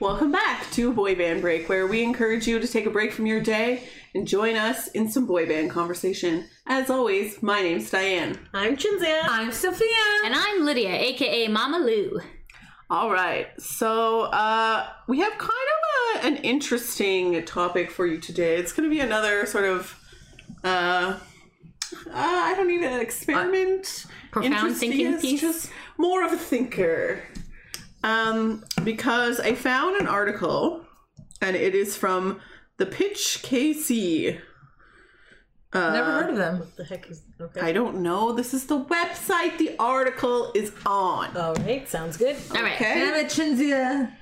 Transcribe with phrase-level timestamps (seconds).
[0.00, 3.26] Welcome back to Boy Band Break, where we encourage you to take a break from
[3.26, 6.46] your day and join us in some boy band conversation.
[6.66, 8.38] As always, my name's Diane.
[8.54, 9.20] I'm Chinzia.
[9.24, 9.86] I'm Sophia.
[10.24, 12.18] And I'm Lydia, aka Mama Lou.
[12.88, 18.56] All right, so uh, we have kind of a, an interesting topic for you today.
[18.56, 20.02] It's going to be another sort of,
[20.64, 21.18] uh,
[22.06, 24.06] uh, I don't even experiment.
[24.30, 25.40] Profound Interesting, thinking yes, piece.
[25.42, 27.22] Just more of a thinker.
[28.02, 30.84] Um, because I found an article,
[31.42, 32.40] and it is from
[32.78, 34.40] the Pitch KC.
[35.72, 36.58] Uh, Never heard of them.
[36.60, 37.60] What the heck is okay?
[37.60, 38.32] I don't know.
[38.32, 41.36] This is the website the article is on.
[41.36, 42.36] All right, sounds good.
[42.54, 42.74] All right.
[42.74, 42.94] Okay.
[42.94, 44.12] Damn Chinzia.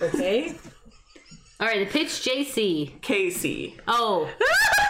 [0.00, 0.54] Okay.
[1.58, 3.00] All right, the pitch JC.
[3.00, 3.76] Casey.
[3.88, 4.28] Oh,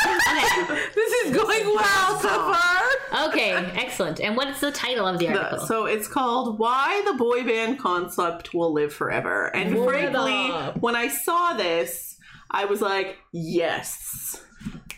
[0.07, 0.81] Okay.
[0.95, 3.29] This is going well so far.
[3.29, 4.21] okay, excellent.
[4.21, 5.67] And what's the title of the The- article?
[5.67, 10.81] so it's called "Why the Boy Band Concept Will Live Forever." And frankly, up.
[10.81, 12.17] when I saw this,
[12.51, 14.43] I was like, "Yes,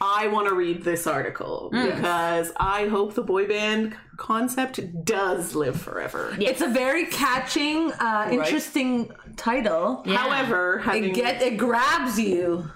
[0.00, 1.94] I want to read this article mm.
[1.94, 8.28] because I hope the boy band concept does live forever." It's a very catching, uh,
[8.30, 10.02] interesting title.
[10.04, 10.16] Yeah.
[10.18, 12.70] However, having It get it grabs you.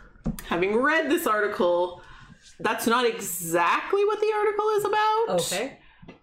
[0.47, 2.01] having read this article,
[2.61, 5.25] that's not exactly what the article is about.
[5.41, 5.79] Okay.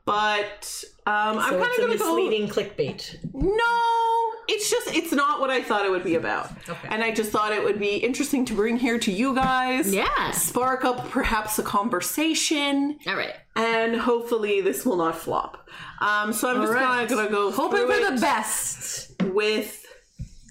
[0.05, 2.15] But um, I'm kind it's of a going to go.
[2.15, 3.17] misleading clickbait.
[3.33, 6.51] No, it's just it's not what I thought it would be about.
[6.67, 6.87] Okay.
[6.89, 9.93] And I just thought it would be interesting to bring here to you guys.
[9.93, 10.31] yeah.
[10.31, 13.33] Spark up perhaps a conversation, All right.
[13.55, 15.67] and hopefully this will not flop.
[16.01, 16.83] Um, so I'm just right.
[16.85, 19.11] kind of gonna go Hoping for it the best.
[19.23, 19.85] with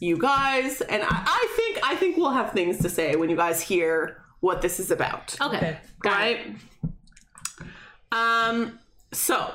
[0.00, 3.36] you guys, and I, I think I think we'll have things to say when you
[3.36, 5.36] guys hear what this is about.
[5.40, 5.56] Okay.
[5.56, 5.76] Okay.
[6.00, 6.38] Got it.
[6.38, 6.56] right?
[8.12, 8.78] Um,
[9.12, 9.52] so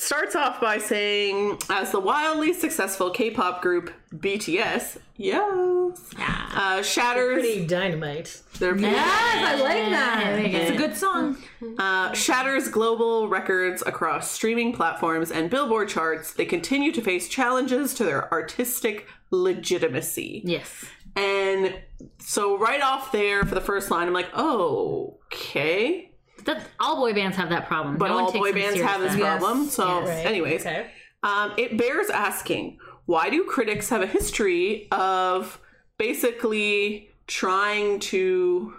[0.00, 7.66] starts off by saying, as the wildly successful K-pop group BTS, yes, uh, shatters Pretty
[7.66, 8.40] dynamite.
[8.58, 10.36] their Yes, I like that.
[10.36, 10.58] there you go.
[10.58, 11.36] It's a good song.
[11.78, 16.32] uh, shatters global records across streaming platforms and Billboard charts.
[16.32, 20.42] They continue to face challenges to their artistic legitimacy.
[20.44, 20.86] Yes.
[21.16, 21.74] And
[22.18, 26.09] so right off there for the first line, I'm like, oh, okay.
[26.44, 27.96] That, all boy bands have that problem.
[27.96, 29.18] But no one all takes boy bands have this then.
[29.20, 29.38] Yes.
[29.40, 29.66] problem.
[29.68, 30.08] So, Yes.
[30.08, 30.26] Right.
[30.26, 30.86] anyways, Okay.
[31.22, 35.58] um, it bears asking why do critics have a history of
[35.98, 38.74] basically trying to.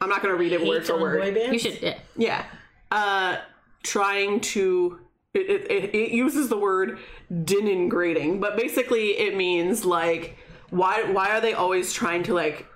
[0.00, 1.20] I'm not going to read it word for word.
[1.20, 1.52] boy bands.
[1.52, 1.82] You should.
[1.82, 1.98] Yeah.
[2.16, 2.44] Yeah.
[2.90, 3.36] Uh,
[3.82, 5.00] trying to.
[5.34, 6.98] It, it, it, it uses the word
[7.32, 10.36] denigrating, but basically it means like
[10.70, 12.66] why why are they always trying to like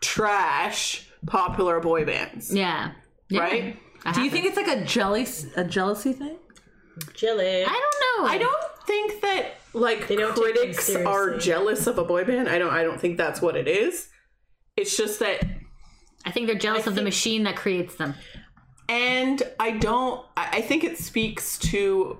[0.00, 2.92] trash popular boy bands, Yeah.
[3.30, 3.40] Yeah.
[3.40, 3.76] right?
[4.14, 5.26] Do you think it's like a jelly,
[5.56, 6.36] a jealousy thing?
[7.14, 7.64] Jelly.
[7.64, 8.28] I don't know.
[8.30, 11.46] I don't think that like They don't take them critics are seriously.
[11.50, 12.48] jealous of a boy band.
[12.48, 12.72] I don't.
[12.72, 14.08] I don't think that's what it is.
[14.76, 15.44] It's just that,
[16.24, 18.14] I think they're jealous of the machine that creates them.
[18.88, 20.24] and I don't.
[20.36, 22.18] I, I think it speaks to.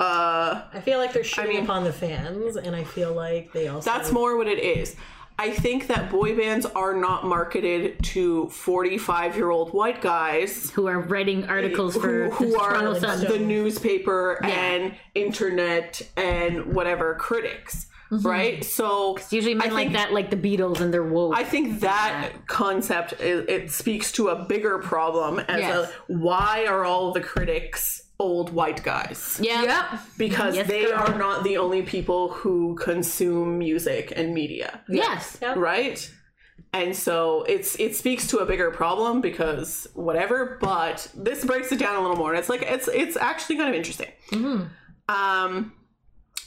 [0.00, 3.66] Uh, I feel like they're shooting mean- upon the fans, and I feel like they
[3.68, 3.90] also.
[3.90, 4.94] that's more what it is.
[5.40, 11.44] I think that boy bands are not marketed to forty-five-year-old white guys Who are writing
[11.44, 14.48] articles for who, who the are the newspaper Yeah.
[14.48, 18.26] and internet and whatever critics, mm-hmm.
[18.26, 18.64] right?
[18.64, 21.36] So Usually men I like think- that, like the Beatles and their woke.
[21.36, 25.88] I think that concept it, it speaks to a bigger problem as Yes.
[26.08, 29.38] a why are all the critics old white guys?
[29.42, 29.62] yeah.
[29.92, 30.00] Yep.
[30.18, 30.94] Because Yes, they girl.
[30.98, 35.38] are not the only people who consume music and media, Yes.
[35.40, 35.56] Yep.
[35.56, 36.12] right?
[36.72, 41.78] And so it's it speaks to a bigger problem because whatever, but this breaks it
[41.78, 42.30] down a little more.
[42.30, 44.08] And it's like it's it's actually kind of interesting.
[45.08, 45.72] Um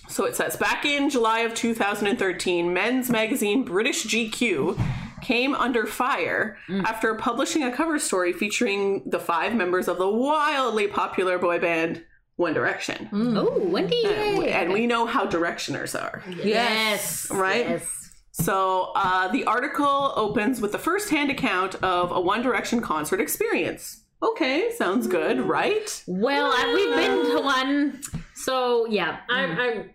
[0.10, 4.78] so it says back in July of 2013, men's magazine British GQ
[5.22, 6.84] came under fire mm.
[6.84, 12.04] after publishing a cover story featuring the five members of the wildly popular boy band
[12.36, 13.09] One Direction.
[13.12, 13.38] Mm.
[13.38, 14.06] Oh, Wendy.
[14.06, 16.24] And we know how Directioners are.
[16.44, 17.30] Yes.
[17.30, 17.70] Right?
[17.70, 18.12] Yes.
[18.31, 24.04] So uh, the article opens with the first-hand account of a One Direction concert experience.
[24.24, 25.48] Okay, sounds good, mm.
[25.48, 26.04] right?
[26.07, 28.01] Well, I- we've been to one.
[28.36, 29.19] So, yeah.
[29.30, 29.60] I'm.
[29.60, 29.90] I'm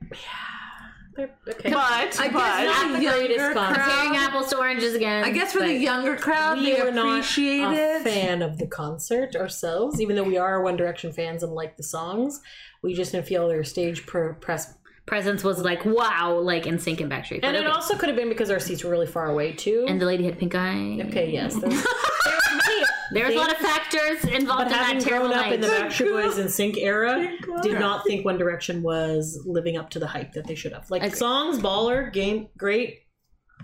[1.18, 1.32] okay.
[1.48, 3.74] But, I but guess not for the the greatest younger concert.
[3.82, 5.24] Comparing crowd, apples to oranges again.
[5.24, 8.02] I guess for the younger crowd, we they were not appreciate a it.
[8.02, 11.82] fan of the concert ourselves, even though we are One Direction fans and like the
[11.82, 12.40] songs.
[12.82, 14.74] We just didn't feel their stage per- press.
[15.06, 17.40] Presence was like, wow, like NSYNC and Backstreet.
[17.40, 17.68] But And it okay.
[17.68, 19.84] also could have been because our seats were really far away too.
[19.88, 21.00] And the lady had pink eye.
[21.06, 21.54] okay, yes.
[23.12, 25.38] There's, there's, me, There's a lot of factors involved But in having that terrible grown
[25.38, 25.54] up night.
[25.54, 29.90] in the Backstreet Boys and NSYNC era, did not think One Direction was living up
[29.90, 30.90] to the hype that they should have.
[30.90, 31.18] Like Agreed.
[31.18, 33.00] songs, baller, game, great.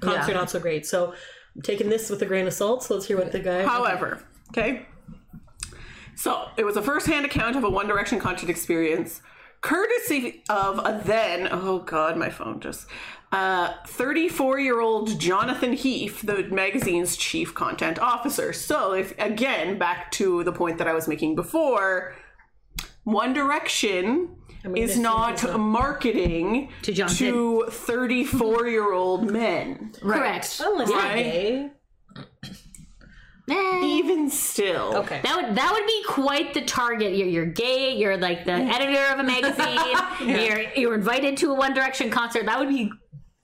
[0.00, 0.38] Concert, Yeah.
[0.38, 0.86] not so great.
[0.86, 1.12] So
[1.54, 2.82] I'm taking this with a grain of salt.
[2.84, 3.64] So let's hear what the guy.
[3.64, 4.86] However, okay.
[6.14, 9.20] So it was a first-hand account of a One Direction concert experience,
[9.62, 12.86] courtesy of a then oh god, my phone just
[13.32, 18.52] uh 34-year-old Jonathan Heaf, the magazine's chief content officer.
[18.52, 22.14] So if again back to the point that I was making before,
[23.04, 27.32] One Direction mean, is not is marketing To Jonathan.
[27.32, 29.92] to 34-year-old men.
[30.00, 30.60] Correct.
[30.62, 31.72] unless they're Right.
[33.48, 33.54] Gay.
[33.56, 33.80] Eh.
[33.84, 34.96] Even still.
[34.98, 35.20] Okay.
[35.22, 37.14] That would that would be quite the target.
[37.16, 37.96] You're you're gay.
[37.96, 39.78] You're like the editor of a magazine.
[40.28, 42.46] You're you're invited to a One Direction concert.
[42.46, 42.90] That would be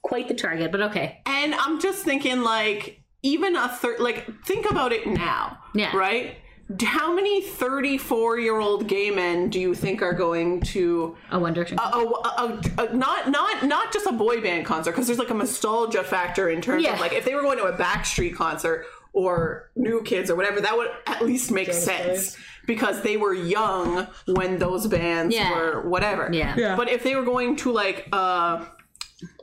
[0.02, 0.70] quite the target.
[0.72, 5.58] But okay, And I'm just thinking, like, even a third, like, think about it now.
[5.74, 5.94] Yeah.
[5.96, 6.36] Right?
[6.82, 11.54] How many 34 year old gay men do you think are going to a One
[11.54, 11.78] Direction.
[11.78, 15.30] a, a, a, a- not not not just a boy band concert because there's like
[15.30, 16.92] a nostalgia factor in terms Yeah.
[16.94, 18.84] of like if they were going to a Backstreet concert
[19.22, 22.36] or New Kids or whatever that would at least make sense Brothers.
[22.66, 25.50] because they were young when those bands Yeah.
[25.54, 26.28] were whatever.
[26.32, 26.54] Yeah.
[26.56, 26.76] Yeah.
[26.76, 28.64] But if they were going to like uh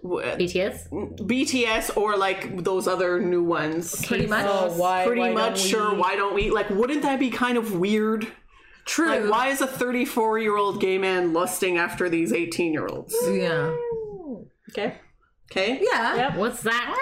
[0.01, 0.77] w- BTS.
[1.31, 4.05] BTS or like those other new ones.
[4.05, 4.45] Pretty much.
[4.47, 5.05] Oh, why?
[5.05, 5.91] Pretty why much don't sure.
[5.93, 6.49] we- Why don't we?
[6.49, 8.27] Like, wouldn't that be kind of weird?
[8.85, 9.09] True.
[9.09, 13.15] Like, why is a 34 year old gay man lusting after these 18 year olds?
[13.27, 13.75] Yeah.
[14.69, 14.95] Okay.
[15.51, 15.79] Okay.
[15.81, 16.15] Yeah.
[16.15, 16.35] Yep.
[16.37, 16.95] What's that?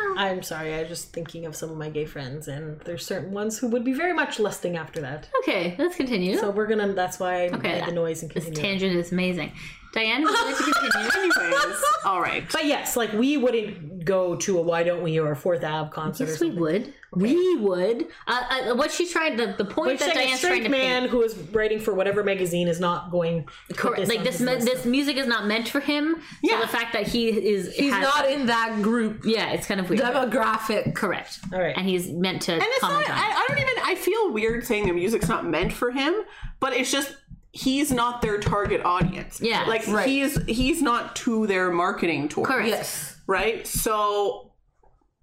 [0.16, 0.74] I'm sorry.
[0.74, 3.68] I was just thinking of some of my gay friends, and there's certain ones who
[3.68, 5.28] would be very much lusting after that.
[5.42, 6.36] Okay, let's continue.
[6.38, 6.92] So we're gonna.
[6.92, 8.54] That's why I Okay, made the noise and continue.
[8.54, 9.52] this tangent is amazing.
[9.92, 11.10] Diane, would you like to continue?
[11.16, 12.44] Anyways, all right.
[12.52, 15.90] But yes, like we wouldn't go to a Why Don't We or a Fourth Ave
[15.90, 16.24] concert.
[16.24, 16.60] or yes, we something.
[16.62, 16.94] would.
[17.14, 18.06] We would.
[18.26, 20.62] Uh, uh, what she's trying the the point Like that saying a Diane's trying straight
[20.64, 21.10] to man make.
[21.10, 23.44] who is writing for whatever magazine is not going.
[23.44, 24.08] to put Correct.
[24.08, 26.16] Like this, mu- this music is not meant for him.
[26.42, 26.56] Yeah.
[26.56, 29.80] So the fact that he is, He's has- not in that group Yeah, it's kind
[29.80, 30.02] of weird.
[30.02, 30.94] demographic.
[30.94, 31.38] Correct.
[31.52, 31.74] All right.
[31.76, 33.16] And he's meant to And it's not, comment on.
[33.16, 33.20] it.
[33.20, 36.14] I, I don't even, I feel weird saying the music's not meant for him,
[36.60, 37.16] but it's just,
[37.52, 39.40] he's not their target audience.
[39.40, 39.64] Yeah.
[39.64, 40.08] Like, Right.
[40.08, 42.44] he's, he's not to their marketing tour.
[42.44, 42.68] Correct.
[42.68, 43.16] Yes.
[43.26, 43.66] Right?
[43.66, 44.52] So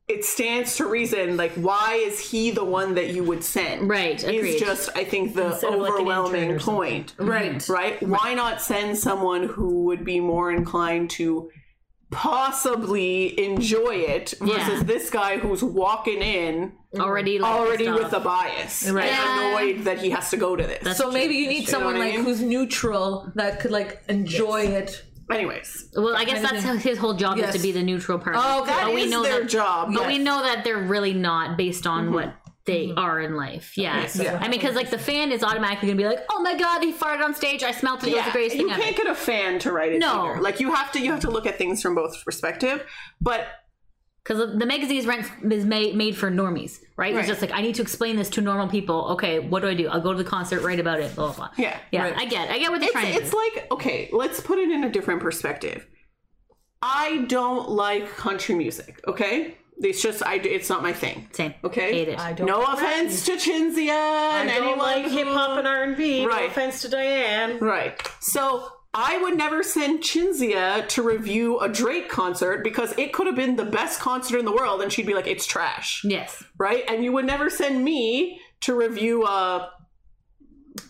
[0.07, 3.89] it stands to reason, like, why is he the one that you would send?
[3.89, 4.56] Right, agreed.
[4.56, 7.13] Is just, I think, the Instead of, like, an intern overwhelming point.
[7.18, 7.68] Right.
[7.68, 8.04] Right?
[8.04, 11.50] Why not send someone who would be more inclined to
[12.11, 14.83] possibly enjoy it versus Yeah.
[14.83, 17.01] this guy who's walking in mm-hmm.
[17.01, 19.05] already like, already with a bias Right.
[19.05, 19.47] and Yeah.
[19.49, 20.97] annoyed that he has to go to this.
[20.97, 22.25] So maybe you need someone what I like mean?
[22.25, 25.03] who's neutral that could like enjoy it.
[25.31, 27.49] Anyways, Well, I guess that's how his whole job Yes.
[27.55, 28.37] is to be the neutral party.
[28.41, 28.71] Oh, okay.
[28.71, 29.91] that but we know their that, job.
[29.93, 32.44] But we know that they're really not based on what mm-hmm.
[32.65, 32.97] They mm-hmm.
[32.97, 33.77] are in life.
[33.77, 34.07] Yeah.
[34.15, 34.39] Yeah.
[34.41, 36.91] I mean, because like the fan is automatically gonna be like, "Oh my god, he
[36.91, 37.63] farted on stage!
[37.63, 38.07] I smelled it.
[38.07, 40.00] It was Yeah, the greatest you thing can't ever." get a fan to write it
[40.00, 40.25] No.
[40.25, 40.41] either.
[40.41, 42.83] Like you have to, you have to look at things from both perspective.
[43.21, 43.47] But
[44.23, 47.13] Because the magazine's rent is made made for normies, right?
[47.13, 47.19] Right.
[47.19, 49.09] It's just like I need to explain this to normal people.
[49.12, 49.88] Okay, what do I do?
[49.88, 51.50] I'll go to the concert, write about it, blah blah blah.
[51.57, 51.77] Yeah.
[51.91, 52.03] yeah.
[52.03, 52.17] Right.
[52.17, 53.38] I get, I get what they're it's, trying to it's do.
[53.38, 55.85] like okay, let's put it in a different perspective.
[56.81, 59.01] I don't like country music.
[59.07, 60.36] Okay, it's just I.
[60.36, 61.27] It's not my thing.
[61.33, 61.54] Same.
[61.63, 62.19] Okay, Hate it.
[62.19, 62.48] I don't.
[62.48, 66.25] No offense to Chinzia I and don't anyone like hip hop and R and B.
[66.25, 66.42] Right.
[66.42, 67.60] No offense to Diane.
[67.60, 68.00] Right.
[68.19, 73.36] So I would never send Chinzia to review a Drake concert because it could have
[73.36, 76.01] been the best concert in the world and she'd be like, it's trash.
[76.05, 76.41] yes.
[76.58, 76.86] Right?
[76.88, 79.70] And you would never send me to review a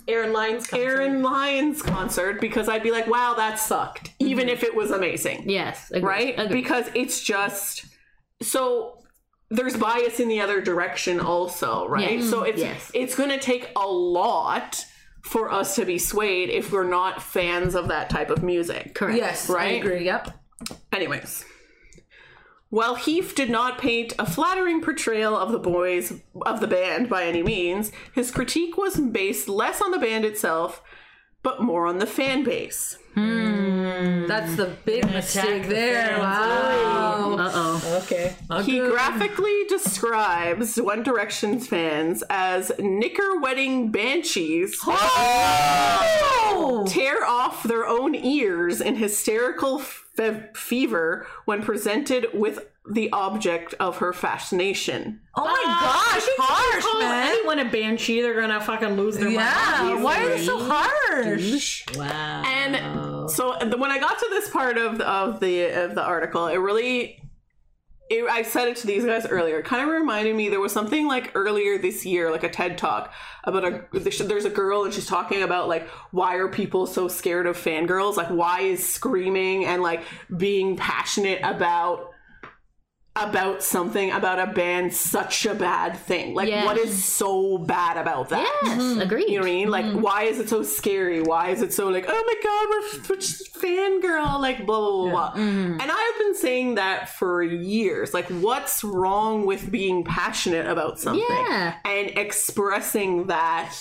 [0.07, 0.67] Aaron Lyons.
[0.67, 0.85] concert.
[0.85, 4.11] Aaron Lyons concert because I'd be like, wow, that sucked.
[4.19, 4.53] Even mm-hmm.
[4.53, 5.49] if it was amazing.
[5.49, 5.89] Yes.
[5.89, 6.03] Agreed.
[6.03, 6.33] Right?
[6.37, 6.61] Agreed.
[6.61, 7.85] Because it's just
[8.41, 8.99] so
[9.49, 12.19] there's bias in the other direction also, right?
[12.19, 12.29] Yes.
[12.29, 12.91] So it's Yes.
[12.93, 14.83] it's gonna take a lot
[15.21, 18.93] for us to be swayed if we're not fans of that type of music.
[18.95, 19.17] Correct.
[19.17, 19.81] Yes, I Right?
[19.83, 20.03] agree.
[20.05, 20.31] Yep.
[20.91, 21.45] Anyways.
[22.69, 26.13] While Heaf did not paint a flattering portrayal of the boys
[26.45, 30.81] of the band by any means, his critique was based less on the band itself,
[31.45, 32.97] but more on the fan base.
[33.15, 36.07] That's the big mistake there.
[36.07, 36.19] fans.
[36.21, 37.35] Wow.
[37.39, 38.01] Uh oh.
[38.03, 38.35] Okay.
[38.63, 46.85] He graphically describes One Direction's fans as knicker wetting banshees Oh!
[46.89, 49.79] tear off their own ears in hysterical
[50.15, 55.19] fe- fever when presented with the object of her fascination.
[55.35, 57.31] Oh my ah, gosh, harsh, man.
[57.31, 60.03] Anyone a banshee, they're gonna fucking lose their Yeah, mind.
[60.03, 61.83] why are they so harsh?
[61.95, 62.43] Wow.
[62.45, 66.03] And so the- when I got to this part of the, of the of the
[66.03, 67.21] article, it really
[68.09, 69.59] it, I said it to these guys earlier.
[69.59, 72.77] It kind of reminded me there was something like earlier this year, like a TED
[72.77, 77.07] talk about a there's a girl and she's talking about like why are people so
[77.07, 78.15] scared of fangirls?
[78.15, 80.03] Like why is screaming and like
[80.35, 82.11] being passionate about
[83.17, 86.33] about something about a band such a bad thing?
[86.33, 86.65] Like Yeah.
[86.65, 88.59] what is so bad about that?
[88.63, 89.01] Yes, mm-hmm.
[89.01, 89.29] agreed.
[89.29, 89.69] You know what I mean?
[89.69, 90.01] Like, mm-hmm.
[90.01, 91.21] why is it so scary?
[91.21, 95.01] Why is it so like, oh my god, we're, we're just fangirl, like blah blah
[95.01, 95.31] blah blah.
[95.31, 95.79] Mm-hmm.
[95.79, 98.13] And I've been saying that for years.
[98.13, 101.75] Like, what's wrong with being passionate about something Yeah.
[101.85, 103.73] and expressing that?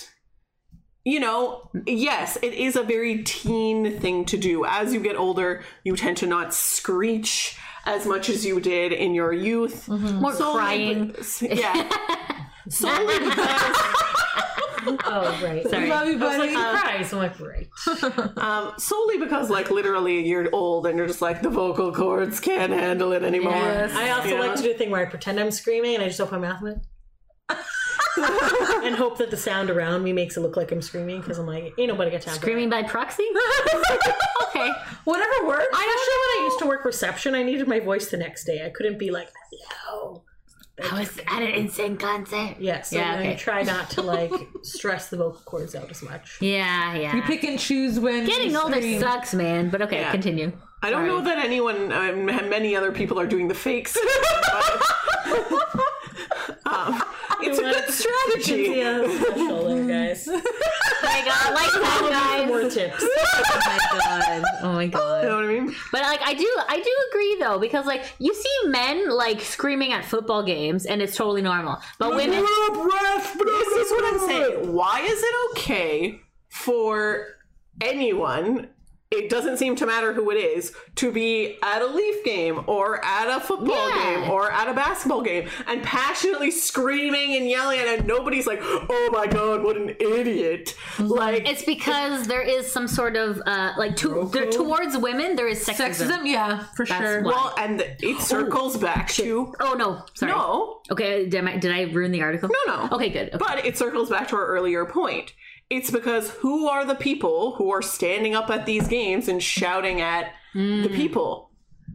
[1.07, 4.65] You know, yes, it is a very teen thing to do.
[4.65, 9.15] As you get older, you tend to not screech as much as you did in
[9.15, 9.89] your youth.
[9.89, 11.15] More Solely crying.
[11.41, 11.89] be- yeah.
[12.69, 13.77] Solely because
[15.07, 15.67] Oh, right.
[15.69, 15.89] Sorry.
[15.89, 16.53] Love you, I was like, buddy.
[16.53, 17.13] surprise.
[17.15, 18.39] I'm like, right.
[18.39, 22.71] Um, solely because, like, literally, you're old and you're just like the vocal cords can't
[22.71, 23.53] handle it anymore.
[23.53, 23.93] Yes.
[23.95, 24.41] I also You know?
[24.47, 26.49] like to do a thing where I pretend I'm screaming and I just open my
[26.49, 26.83] mouth and,
[28.85, 31.47] and hope that the sound around me makes it look like I'm screaming because I'm
[31.47, 32.35] like, ain't nobody got time.
[32.35, 32.41] for.
[32.41, 33.25] Screaming by proxy?
[34.49, 34.71] okay.
[35.05, 35.67] Whatever works.
[35.73, 38.65] I actually, when I used to work reception, I needed my voice the next day.
[38.65, 40.23] I couldn't be like, hello.
[40.91, 42.57] I was at an insane concert.
[42.59, 46.39] Yeah, so Yeah, I try not to like stress the vocal cords out as much.
[46.41, 47.15] Yeah, yeah.
[47.15, 48.99] You pick and choose when Getting you older scream.
[49.01, 49.71] sucks, man.
[49.71, 50.11] But okay, Yeah.
[50.11, 50.53] continue.
[50.83, 53.97] I don't know that anyone, um, many other people are doing the fakes.
[56.67, 57.03] Um,
[57.43, 58.81] it's a good strategy.
[58.81, 60.29] Special there, guys.
[60.29, 60.41] Oh
[61.03, 63.03] my god, like that, More tips.
[63.03, 64.45] Oh my god.
[64.63, 65.23] Oh my god.
[65.23, 65.75] You know what I mean?
[65.93, 69.93] But like I do I do agree though, because like you see men like screaming
[69.93, 71.79] at football games and it's totally normal.
[71.99, 74.73] But women This is what I'm saying.
[74.73, 77.27] Why is it okay for
[77.81, 78.69] anyone?
[79.15, 83.05] It doesn't seem to matter who it is to be at a Leaf game or
[83.05, 84.21] at a football Yeah.
[84.23, 89.11] game or at a basketball game and passionately screaming and yelling and nobody's like, "Oh
[89.13, 93.97] my god, what an idiot!" Like it's because there is some sort of uh like
[93.97, 96.09] to, there, towards women there is sexism.
[96.09, 97.23] Sexism, yeah, for That's sure.
[97.23, 97.31] why.
[97.31, 100.33] well, and it circles back to Oh no, sorry.
[100.33, 102.51] no, Okay, did I, did I ruin the article?
[102.67, 102.97] No, no.
[102.97, 103.29] Okay, good.
[103.29, 103.39] Okay.
[103.39, 105.33] But it circles back to our earlier point.
[105.77, 110.01] It's because who are the people who are standing up at these games and shouting
[110.01, 111.51] at the people?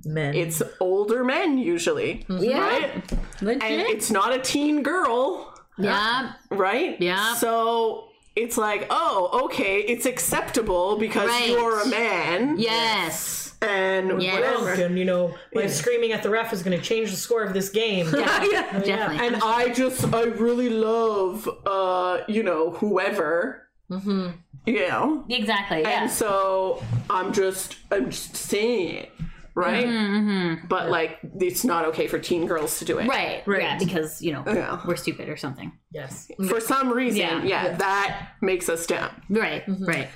[0.05, 0.33] Men.
[0.36, 2.59] It's older men usually, Yeah.
[2.59, 3.12] right?
[3.41, 3.63] Legit.
[3.63, 6.33] And it's not a teen girl, yeah.
[6.51, 6.95] right?
[7.01, 7.36] Yeah.
[7.36, 8.05] So
[8.36, 11.50] it's like, oh, okay, it's acceptable because Right.
[11.50, 13.55] you're a man Yes.
[13.62, 14.36] and Yes.
[14.36, 14.71] whatever.
[14.81, 17.53] And you know, my screaming at the ref is going to change the score of
[17.53, 18.05] this game.
[18.12, 18.88] Definitely.
[18.88, 19.27] Definitely.
[19.27, 23.69] And I just, I really love, uh, you know, whoever.
[23.89, 24.29] Mm-hmm.
[24.65, 25.25] You know?
[25.29, 25.81] exactly.
[25.81, 26.01] Yeah.
[26.03, 29.12] And so I'm just I'm just saying it,
[29.55, 29.86] right?
[29.86, 33.08] Mm-hmm, But like it's not okay for teen girls to do it.
[33.08, 33.41] right.
[33.48, 33.62] Right.
[33.63, 34.79] Yeah, because you know Yeah.
[34.86, 35.72] we're stupid or something.
[35.91, 36.29] yes.
[36.48, 37.43] For some reason, Yeah.
[37.43, 39.10] yeah, that makes us down.
[39.29, 39.63] Right.
[39.67, 40.08] Right.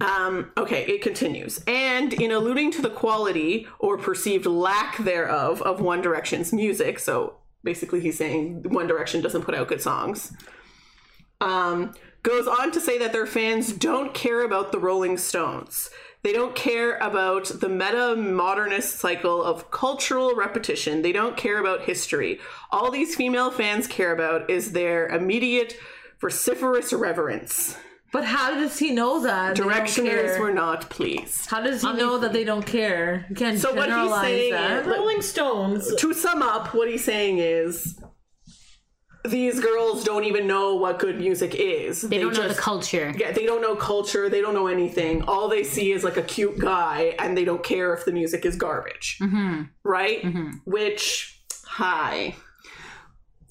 [0.00, 1.60] Um, okay, it continues.
[1.66, 7.34] And in alluding to the quality or perceived lack thereof of One Direction's music, so
[7.64, 10.32] basically he's saying One Direction doesn't put out good songs.
[11.40, 11.94] Um,
[12.28, 15.90] goes on to say that their fans don't care about the Rolling Stones.
[16.22, 21.02] They don't care about the meta modernist cycle of cultural repetition.
[21.02, 22.40] They don't care about history.
[22.72, 25.76] All these female fans care about is their immediate
[26.20, 27.76] vociferous reverence.
[28.12, 29.54] but how does he know that?
[29.56, 31.48] Directioners were not pleased.
[31.50, 33.26] How does he know that they don't care?
[33.28, 34.80] You can't So what he's saying that.
[34.80, 35.94] is- Rolling Stones.
[35.94, 38.00] To sum up, what he's saying is
[39.30, 42.02] these girls don't even know what good music is.
[42.02, 43.14] They, don't know the culture.
[43.16, 44.28] Yeah, they don't know culture.
[44.28, 45.22] They don't know anything.
[45.22, 48.44] All they see is like a cute guy, and they don't care if the music
[48.44, 49.18] is garbage.
[49.20, 49.62] Mm-hmm.
[49.84, 50.24] Right?
[50.64, 52.34] Which, hi.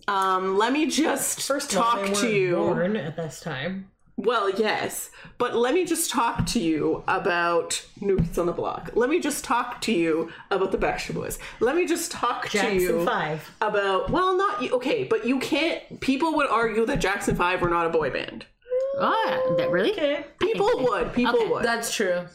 [0.07, 2.55] Um, let me just First of all, talk they to you.
[2.55, 3.89] born at this time.
[4.19, 8.89] Well, yes, but let me just talk to you about New Kids on the Block.
[8.95, 11.37] Let me just talk to you about the Backstreet Boys.
[11.59, 13.47] Let me just talk to you Five.
[13.61, 14.71] about well, not you.
[14.71, 15.99] Okay, but you can't.
[16.01, 18.45] People would argue that Jackson Five were not a boy band.
[18.99, 19.91] Oh, that really?
[19.91, 20.25] Okay.
[20.41, 21.13] People would.
[21.13, 21.47] People Okay.
[21.49, 21.63] would.
[21.63, 22.25] That's true.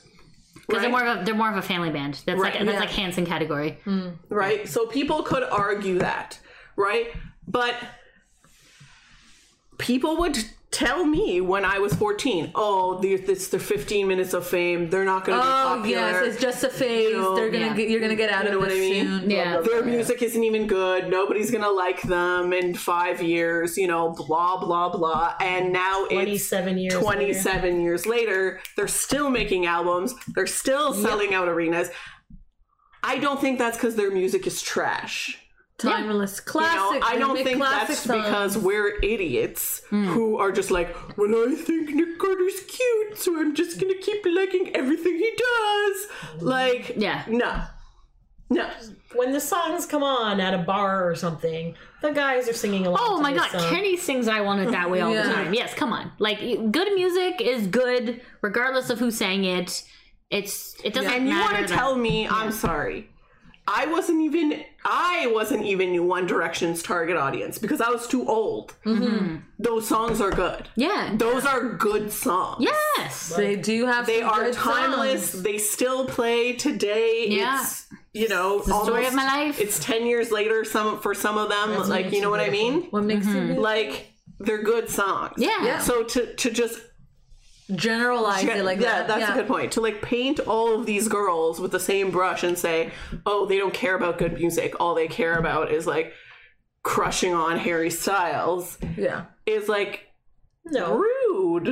[0.68, 2.22] Because they're more of a they're more of a family band.
[2.24, 2.78] That's Right, like that's yeah.
[2.80, 3.80] like Hanson category.
[3.82, 4.10] Hmm.
[4.28, 4.68] right?
[4.68, 6.38] So people could argue that,
[6.76, 7.08] right?
[7.48, 7.74] But
[9.78, 10.38] people would
[10.72, 14.88] tell me when I was 14, oh, the- it's the 15 minutes of fame.
[14.90, 15.86] They're not going to be Oh popular.
[16.00, 17.14] yes, it's just a phase.
[17.14, 17.74] know, They're gonna yeah.
[17.74, 19.06] get, you're gonna get out You know of what I mean?
[19.06, 19.30] soon.
[19.30, 19.60] Yeah.
[19.60, 21.08] Their music isn't even good.
[21.10, 23.76] Nobody's gonna like them in five years.
[23.76, 25.34] You know, blah blah blah.
[25.40, 28.60] And now it's 27 years 27 years later.
[28.76, 30.14] They're still making albums.
[30.34, 31.90] They're still selling out arenas.
[33.04, 35.38] I don't think that's because their music is trash.
[35.78, 37.02] Timeless You know, classic.
[37.04, 38.22] I don't think that's songs.
[38.24, 40.04] because we're idiots hmm.
[40.06, 44.24] who are just like, well, I think Nick Carter's cute, so I'm just gonna keep
[44.24, 46.42] liking everything he does.
[46.42, 47.24] Like, Yeah.
[47.28, 47.64] no,
[48.50, 48.70] no.
[49.14, 53.00] When the songs come on at a bar or something, the guys are singing along.
[53.02, 53.70] Oh my god, song.
[53.70, 55.26] Kenny sings I Want It That Way all Yeah.
[55.26, 55.54] the time.
[55.54, 56.12] Yes, come on.
[56.18, 56.38] Like
[56.70, 59.84] good music is good regardless of who sang it.
[60.30, 62.26] It's it doesn't And you want to tell me?
[62.28, 63.10] I'm sorry.
[63.66, 68.74] I wasn't even I wasn't even One Direction's target audience because I was too old.
[69.58, 70.68] Those songs are good.
[70.74, 71.14] Yeah.
[71.16, 72.56] Those are good songs.
[72.64, 73.28] Yes.
[73.36, 74.06] They do have.
[74.06, 75.30] They some are good timeless.
[75.30, 75.42] songs.
[75.44, 77.26] They still play today.
[77.28, 77.60] Yeah.
[77.62, 79.60] It's you know the story of my life.
[79.60, 80.64] It's ten years later.
[80.64, 82.88] Some for some of them, That's like you know what I mean.
[82.90, 83.52] What makes Mm-hmm.
[83.52, 85.34] it Like they're good songs.
[85.38, 85.64] Yeah.
[85.64, 85.78] Yeah.
[85.78, 86.80] So to to just
[87.74, 89.08] generalize it like yeah, that?
[89.08, 89.32] that's yeah.
[89.32, 89.72] a good point.
[89.72, 92.90] To like paint all of these girls with the same brush and say,
[93.26, 94.74] oh, they don't care about good music.
[94.80, 96.12] All they care about is like
[96.82, 99.26] crushing on Harry Styles Yeah.
[99.46, 100.08] is like
[100.64, 100.96] No.
[100.96, 101.21] rude,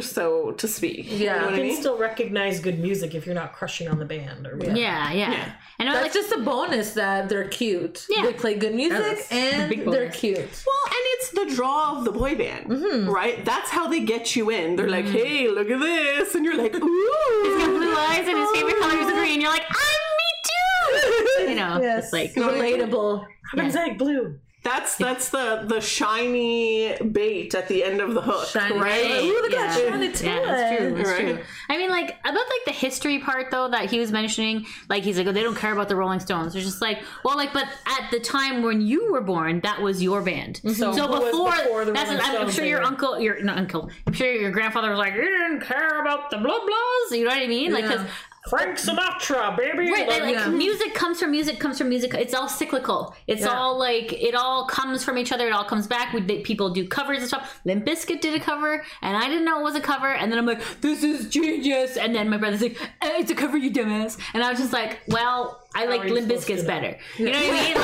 [0.02, 1.06] so to speak.
[1.10, 1.16] Yeah.
[1.18, 1.76] You know You what I can mean?
[1.80, 4.78] still recognize good music if you're not crushing on the band or whatever.
[4.78, 5.30] Yeah, yeah.
[5.30, 5.52] Yeah.
[5.78, 8.06] And I That's like just a bonus that they're cute.
[8.08, 8.22] Yeah.
[8.22, 10.36] They play good music That's and they're cute.
[10.38, 13.08] Well, and it's the draw of the boy band, Mm-hmm.
[13.10, 13.44] right?
[13.44, 14.76] That's how they get you in.
[14.76, 16.80] They're like, "Hey, look at this," and you're like, "Ooh."
[17.44, 19.40] He's got blue eyes and his favorite color is green.
[19.40, 21.48] You're like, I'm me too.
[21.50, 22.04] You know, Yes.
[22.04, 23.24] it's like Relatable.
[23.54, 24.38] Adam's egg blue.
[24.62, 29.02] That's that's the the shiny bait at the end of the hook, Shiny right?
[29.02, 29.24] bait.
[29.28, 29.90] Ooh, look at yeah.
[29.90, 30.26] Shiny too.
[30.26, 30.94] Yeah, that's true.
[30.94, 31.20] That's Right.
[31.36, 31.38] true.
[31.70, 34.66] I mean, like about like the history part though that he was mentioning.
[34.90, 36.52] Like he's like, oh, they don't care about the Rolling Stones.
[36.52, 40.02] They're just like, well, like, but at the time when you were born, that was
[40.02, 40.56] your band.
[40.62, 40.72] Mm-hmm.
[40.72, 43.56] So, who was before, before the that's, Rolling I'm, I'm sure your uncle, your not
[43.56, 47.16] uncle, I'm sure your grandfather was like, you didn't care about the blah blahs.
[47.16, 47.72] You know what I mean?
[47.72, 47.92] Like, Yeah.
[47.92, 48.06] because
[48.48, 49.90] Frank Sinatra, baby.
[49.90, 50.48] Right, like, like, Yeah.
[50.48, 52.14] music comes from music, comes from music.
[52.14, 53.14] It's all cyclical.
[53.26, 53.48] It's Yeah.
[53.48, 55.46] all like it all comes from each other.
[55.46, 56.14] It all comes back.
[56.14, 57.60] We did, people do covers and stuff.
[57.66, 60.08] Limp Bizkit did a cover, and I didn't know it was a cover.
[60.08, 63.58] And then I'm like, "This is genius!" And then my brother's like, "It's a cover,
[63.58, 67.26] you dumbass." And I was just like, "Well, I like are Limp Bizkit's better." You
[67.26, 67.74] know what I mean?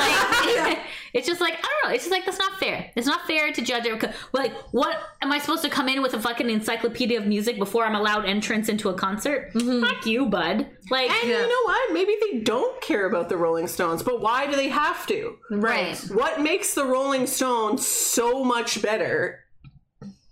[0.67, 0.79] Like,
[1.13, 1.95] it's just like I don't know.
[1.95, 2.91] It's just like that's not fair.
[2.95, 4.03] It's not fair to judge it.
[4.33, 7.85] Like, what am I supposed to come in with a fucking encyclopedia of music before
[7.85, 9.53] I'm allowed entrance into a concert?
[9.53, 9.83] Mm-hmm.
[9.85, 10.67] Fuck you, bud.
[10.89, 11.41] Like, And Yeah.
[11.41, 11.93] you know what?
[11.93, 15.37] Maybe they don't care about the Rolling Stones, but why do they have to?
[15.51, 15.97] right.
[16.13, 19.43] What makes the Rolling Stones so much better?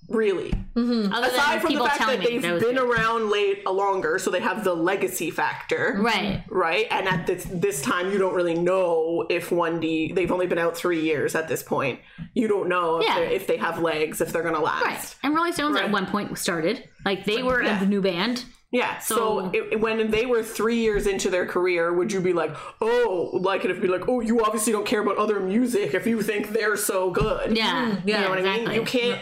[0.08, 1.12] Really, mm-hmm.
[1.12, 2.78] Other aside from the fact that they've that been good.
[2.78, 6.44] around late a longer, so they have the legacy factor, right.
[6.50, 6.86] right?
[6.92, 10.12] And at this this time, you don't really know if one D.
[10.14, 12.00] They've only been out three years at this point.
[12.34, 13.20] You don't know if, Yeah.
[13.20, 14.86] if they have legs, if they're gonna last.
[14.86, 15.16] Right.
[15.24, 15.86] And Rolling Stones Right.
[15.86, 16.88] at one point started.
[17.04, 17.80] Like they were Yeah.
[17.80, 18.46] the new band.
[18.72, 19.00] Yeah.
[19.00, 22.54] So, So- it, when they were three years into their career, would you be like,
[22.82, 26.06] oh, like it if be like, oh, you obviously don't care about other music if
[26.06, 27.56] you think they're so good.
[27.56, 27.96] Yeah.
[28.04, 28.72] yeah, You know what I mean?
[28.72, 29.20] You can't.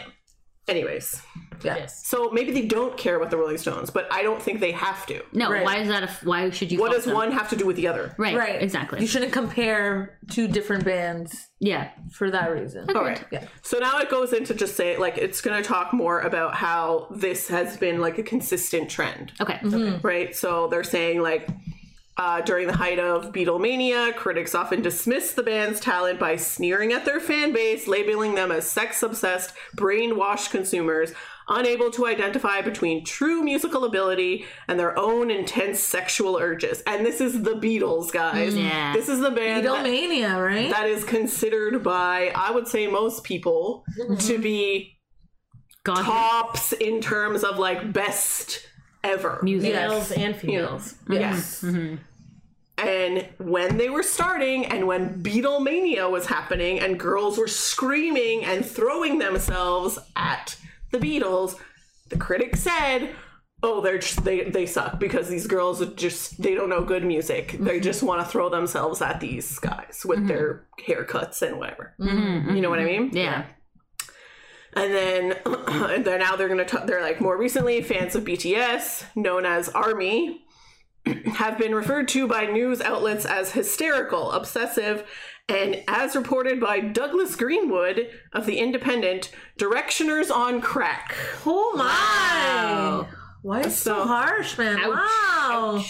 [0.66, 1.20] Anyways,
[1.62, 1.76] Yeah.
[1.76, 2.06] Yes.
[2.06, 5.04] so maybe they don't care about the Rolling Stones, but I don't think they have
[5.06, 5.22] to.
[5.32, 5.62] No, Right.
[5.64, 7.14] why is that a why should you What fault does them?
[7.14, 8.14] one have to do with the other?
[8.16, 8.34] Right.
[8.36, 8.62] Right.
[8.62, 9.00] Exactly.
[9.00, 11.90] You shouldn't compare two different bands yeah.
[12.12, 12.86] for that reason.
[12.96, 13.22] All right.
[13.30, 13.44] Yeah.
[13.62, 17.08] So now it goes into just say like it's going to talk more about how
[17.10, 19.32] this has been like a consistent trend.
[19.40, 19.58] Okay.
[19.62, 20.06] Mm-hmm.
[20.06, 20.34] right?
[20.34, 21.46] So they're saying like
[22.16, 27.04] uh, during the height of Beatlemania, critics often dismissed the band's talent by sneering at
[27.04, 31.12] their fan base, labeling them as sex-obsessed, brainwashed consumers,
[31.48, 36.82] unable to identify between true musical ability and their own intense sexual urges.
[36.86, 38.54] And this is the Beatles, guys.
[38.56, 38.92] Yeah.
[38.94, 40.70] This is the band that- Beatlemania, right?
[40.70, 43.84] that is considered by, I would say, most people
[44.20, 44.98] to be
[45.82, 48.66] God tops in terms of like best
[49.04, 49.38] ever.
[49.42, 49.72] music.
[49.74, 50.94] Males and females.
[50.94, 51.12] Mm-hmm.
[51.12, 51.20] Mm-hmm.
[51.20, 51.62] yes.
[51.62, 51.94] Mm-hmm.
[52.76, 58.66] And when they were starting, and when Beatlemania was happening, and girls were screaming and
[58.66, 60.56] throwing themselves at
[60.90, 61.54] the Beatles,
[62.08, 63.10] the critics said,
[63.62, 67.04] "Oh, they're just, they they suck because these girls are just they don't know good
[67.04, 67.56] music.
[67.60, 71.94] They just want to throw themselves at these guys with their haircuts and whatever.
[71.98, 73.10] You know what I mean?
[73.12, 73.44] Yeah.
[74.76, 76.64] And then, and then now they're gonna.
[76.64, 80.44] T- they're like more recently, fans of BTS, known as Army,
[81.34, 85.04] have been referred to by news outlets as hysterical, obsessive,
[85.48, 91.14] and as reported by Douglas Greenwood of the Independent, directioners on crack.
[91.46, 91.84] Oh my!
[91.84, 93.08] Wow.
[93.42, 94.78] Why is so So- harsh, man?
[94.88, 95.84] Wow.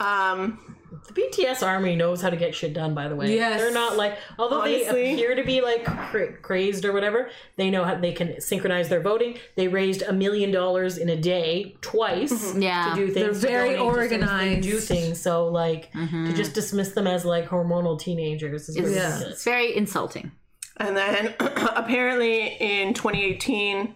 [0.00, 0.76] Um,
[1.08, 2.94] The BTS army knows how to get shit done.
[2.94, 3.60] By the way, Yes.
[3.60, 4.84] they're not like although Honestly.
[5.02, 7.30] they appear to be like cra- crazed or whatever.
[7.56, 9.38] They know how they can synchronize their voting.
[9.56, 12.94] They raised a million dollars in a day twice Yeah.
[12.94, 13.40] to do things.
[13.40, 14.62] They're very donate to things, organized.
[14.62, 16.26] Do things so like Mm-hmm.
[16.26, 19.22] to just dismiss them as like hormonal teenagers is It's, ridiculous.
[19.22, 20.32] it's very insulting.
[20.78, 23.94] And then apparently in 2018,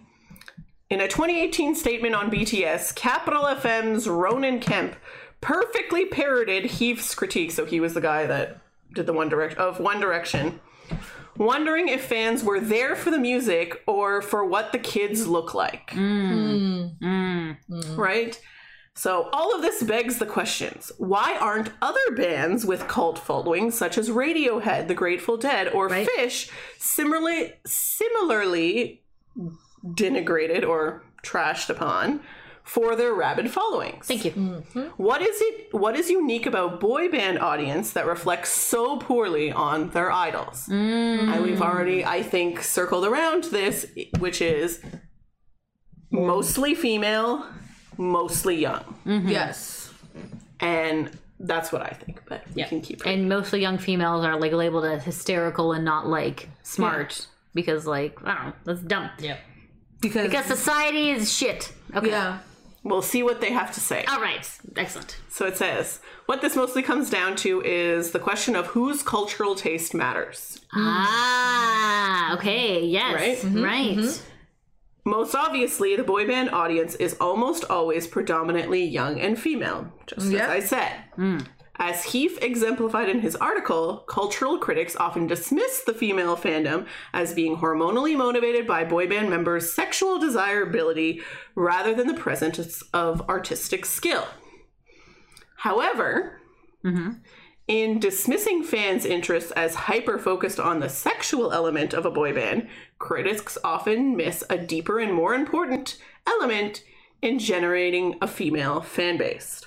[0.89, 4.95] in a 2018 statement on BTS, Capital FM's Roman Kemp
[5.41, 7.51] perfectly parroted Heaf's critique.
[7.51, 8.59] So he was the guy that
[8.93, 10.59] did the One Direction of One Direction,
[11.37, 15.91] wondering if fans were there for the music or for what the kids look like.
[15.91, 16.97] Mm.
[16.99, 17.57] Mm.
[17.69, 17.97] Mm.
[17.97, 18.39] Right?
[18.95, 20.91] So all of this begs the questions.
[20.97, 26.07] Why aren't other bands with cult followings such as Radiohead, The Grateful Dead, or Right.
[26.17, 29.03] Phish similarly similarly
[29.85, 32.21] denigrated or trashed upon
[32.67, 34.05] for their rabid followings?
[34.05, 34.31] Thank you.
[34.31, 34.81] Mm-hmm.
[34.97, 39.89] What is it what is unique about boy band audience that reflects so poorly on
[39.91, 40.67] their idols?
[40.67, 41.33] Mm.
[41.33, 43.87] And we've already, I think, circled around this,
[44.19, 44.81] which is
[46.11, 47.45] mostly female,
[47.97, 48.83] mostly young.
[49.05, 49.29] Mm-hmm.
[49.29, 49.91] Yes.
[50.59, 52.67] And that's what I think, but you Yeah.
[52.67, 53.07] can keep it.
[53.09, 58.17] And mostly young females are like labeled as hysterical and not like smart because like
[58.25, 59.09] I don't know that's dumb.
[59.19, 59.37] Yeah.
[60.01, 61.71] Because, Because society is shit.
[61.95, 62.09] Okay.
[62.09, 62.39] yeah.
[62.83, 64.05] We'll see what they have to say.
[64.05, 64.49] All right.
[64.77, 65.17] Excellent.
[65.29, 69.55] So it says, what this mostly comes down to is the question of whose cultural
[69.55, 70.61] taste matters.
[70.73, 72.35] Ah.
[72.35, 72.85] Okay.
[72.85, 73.13] Yes.
[73.13, 73.37] Right?
[73.37, 73.63] Mm-hmm.
[73.63, 73.87] Right.
[73.97, 73.99] Mm-hmm.
[74.01, 75.09] Mm-hmm.
[75.09, 80.47] Most obviously, the boy band audience is almost always predominantly young and female, just Yeah.
[80.47, 80.91] as I said.
[81.15, 81.39] Hmm.
[81.79, 87.57] As Heaf exemplified in his article, cultural critics often dismiss the female fandom as being
[87.57, 91.21] hormonally motivated by boy band members' sexual desirability
[91.53, 94.25] rather than the presence of artistic skill.
[95.57, 96.41] However,
[96.83, 97.11] mm-hmm.
[97.67, 102.67] in dismissing fans' interests as hyper focused on the sexual element of a boy band,
[102.97, 106.83] critics often miss a deeper and more important element
[107.21, 109.63] in generating a female fan base.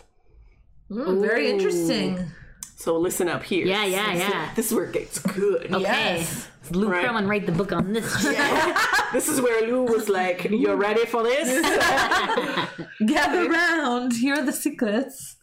[0.91, 2.31] Mm, very interesting.
[2.77, 3.67] So listen up here.
[3.67, 4.51] Yeah, yeah, This is- yeah.
[4.57, 5.67] This is where it gets good.
[5.73, 5.83] Okay.
[5.83, 6.49] Yes.
[6.73, 7.05] Lou Right.
[7.07, 8.11] Pearlman write the book on this.
[9.13, 11.49] This is where Lou was like, "You're ready for this?"
[13.07, 14.13] Gather round.
[14.15, 15.37] Here are the secrets.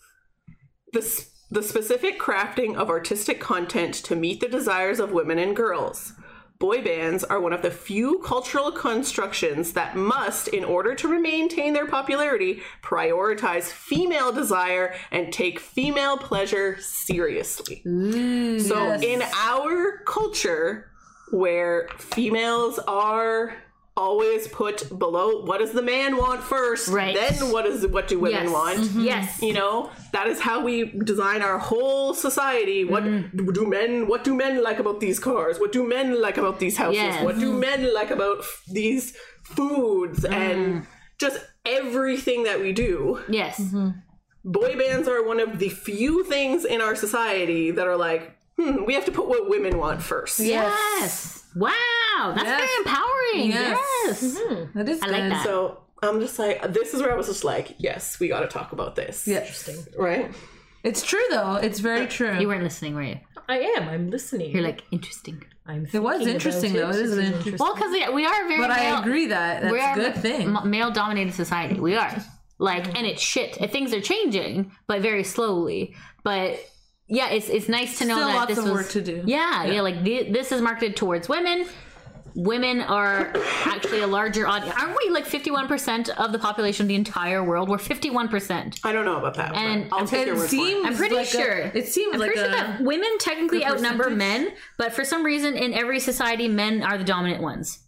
[0.93, 5.55] the, s- the specific crafting of artistic content to meet the desires of women and
[5.55, 6.13] girls.
[6.59, 11.73] Boy bands are one of the few cultural constructions that must, in order to maintain
[11.73, 17.83] their popularity, prioritize female desire and take female pleasure seriously.
[17.85, 19.03] Mm, so, yes.
[19.03, 20.89] in our culture,
[21.31, 23.53] where females are
[23.97, 27.15] always put below what does the man want first Right.
[27.15, 28.53] then what is what do women yes.
[28.57, 28.79] want
[29.11, 29.41] Yes.
[29.41, 30.75] you know that is how we
[31.13, 33.51] design our whole society what Mm-hmm.
[33.59, 36.77] do men what do men like about these cars what do men like about these
[36.77, 37.23] houses Yes.
[37.25, 39.05] what do men like about f- these
[39.43, 40.31] foods Mm.
[40.41, 40.87] and
[41.19, 43.59] just everything that we do Yes.
[44.45, 48.83] boy bands are one of the few things in our society that are like hmm,
[48.85, 51.45] we have to put what women want first Yes.
[51.55, 51.71] Wow.
[52.35, 52.59] That's Yes.
[52.61, 53.51] very empowering.
[53.51, 54.35] Yes.
[54.37, 54.67] Yes.
[54.75, 55.43] That is I like that.
[55.43, 58.47] so i'm just like this is where i was just like yes we got to
[58.47, 59.39] talk about this Yeah.
[59.39, 59.77] Interesting.
[59.97, 60.31] right
[60.83, 61.55] It's true though.
[61.55, 62.37] It's very true.
[62.39, 63.19] You weren't listening, were you?
[63.49, 63.89] I am.
[63.89, 64.51] I'm listening.
[64.51, 65.43] You're like interesting.
[65.65, 65.85] I'm.
[65.91, 66.89] It was interesting though.
[66.89, 67.57] It is This an interesting.
[67.59, 68.61] Well, because we, we are very.
[68.61, 70.55] but male, I agree that that's we are a good thing.
[70.65, 71.77] Male dominated society.
[71.79, 72.13] We are
[72.59, 73.57] like, and it's shit.
[73.59, 75.95] And Things are changing, but very slowly.
[76.23, 76.59] But
[77.09, 79.23] yeah, it's it's nice to know Still that lots this of was, work to do.
[79.25, 79.81] Yeah, yeah.
[79.81, 81.65] like th- this is marketed towards women.
[82.35, 83.33] Women are
[83.65, 84.75] actually a larger audience.
[84.79, 87.67] Aren't we like fifty one percent of the population of the entire world?
[87.69, 88.79] We're fifty one percent.
[88.83, 90.95] i don't know about that And- i'll take it your word for it seems I'm
[90.95, 91.57] pretty like a- sure.
[91.73, 95.23] it seems I'm like pretty a, sure that women technically outnumber men, but for some
[95.23, 97.79] reason, in every society, men are the dominant ones.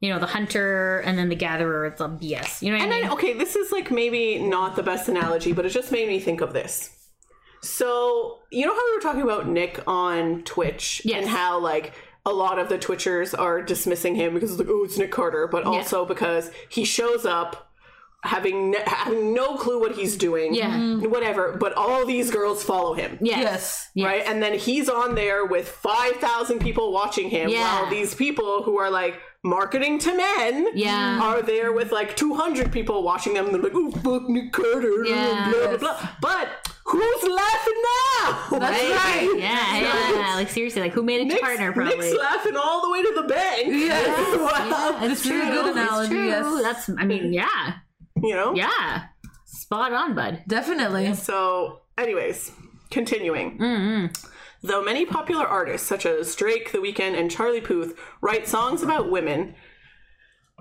[0.00, 1.86] You know, the hunter and then the gatherer.
[1.86, 2.60] It's a BS.
[2.62, 3.02] You know what And I mean?
[3.04, 6.20] then, okay, this is like maybe not the best analogy, but it just made me
[6.20, 6.93] think of this.
[7.64, 11.22] So, you know how we were talking about Nick on Twitch Yes.
[11.22, 11.92] and how like
[12.26, 15.46] a lot of the Twitchers are dismissing him because it's like, oh, it's Nick Carter,
[15.46, 17.70] but also because he shows up
[18.22, 20.70] having ne- having no clue what he's doing, Yeah.
[20.70, 21.10] Mm-hmm.
[21.10, 21.56] whatever.
[21.60, 23.18] But all these girls follow him.
[23.20, 23.40] yes.
[23.42, 23.90] yes.
[23.94, 24.06] Yes.
[24.06, 27.82] Right, and then he's on there with five thousand people watching him, Yeah.
[27.82, 31.20] while these people who are like marketing to men, Yeah.
[31.20, 33.44] are there with like two hundred people watching them.
[33.46, 35.50] And they're like, "Oh fuck, Nick Carter," Yeah.
[35.52, 36.08] blah blah blah.
[36.22, 36.48] But
[36.84, 38.58] who's laughing now?
[38.58, 38.90] That's Right.
[38.92, 39.34] right.
[39.38, 39.78] Yeah,
[40.28, 40.34] yeah.
[40.36, 41.72] Like seriously, like who made it to Nick's, partner?
[41.72, 41.96] Probably.
[41.96, 43.66] Nick's laughing all the way to the bank.
[43.68, 44.38] Yes.
[44.40, 44.98] Wow.
[45.02, 45.40] It's true.
[45.42, 46.10] Good It's analogy.
[46.14, 46.26] true.
[46.26, 46.62] Yes.
[46.62, 46.90] That's.
[46.98, 47.74] I mean, yeah,
[48.22, 48.54] You know.
[48.54, 49.04] yeah.
[49.44, 50.42] Spot on, bud.
[50.46, 51.14] Definitely.
[51.14, 52.52] So, anyways,
[52.90, 53.58] Continuing.
[53.58, 54.06] Mm-hmm.
[54.66, 59.10] Though many popular artists, such as Drake, The Weeknd, and Charlie Puth, write songs about
[59.10, 59.54] women,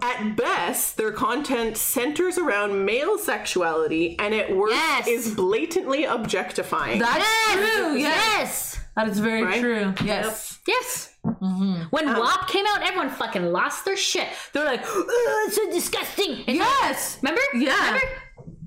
[0.01, 5.07] at best, their content centers around male sexuality and at worst Yes.
[5.07, 6.99] is blatantly objectifying.
[6.99, 7.53] That's Yes!
[7.53, 7.95] true.
[7.97, 7.99] Yes.
[7.99, 8.79] Yes!
[8.95, 9.59] That is very Right?
[9.61, 9.93] true.
[10.03, 10.59] Yes.
[10.67, 11.09] Yes.
[11.25, 11.83] Mm-hmm.
[11.89, 14.27] When Um, WAP came out, everyone fucking lost their shit.
[14.51, 15.05] They're like, "Ugh,
[15.47, 16.43] it's so disgusting.
[16.47, 17.17] It's Yes.
[17.21, 17.41] Remember?
[17.55, 17.75] Yeah.
[17.85, 18.07] Remember?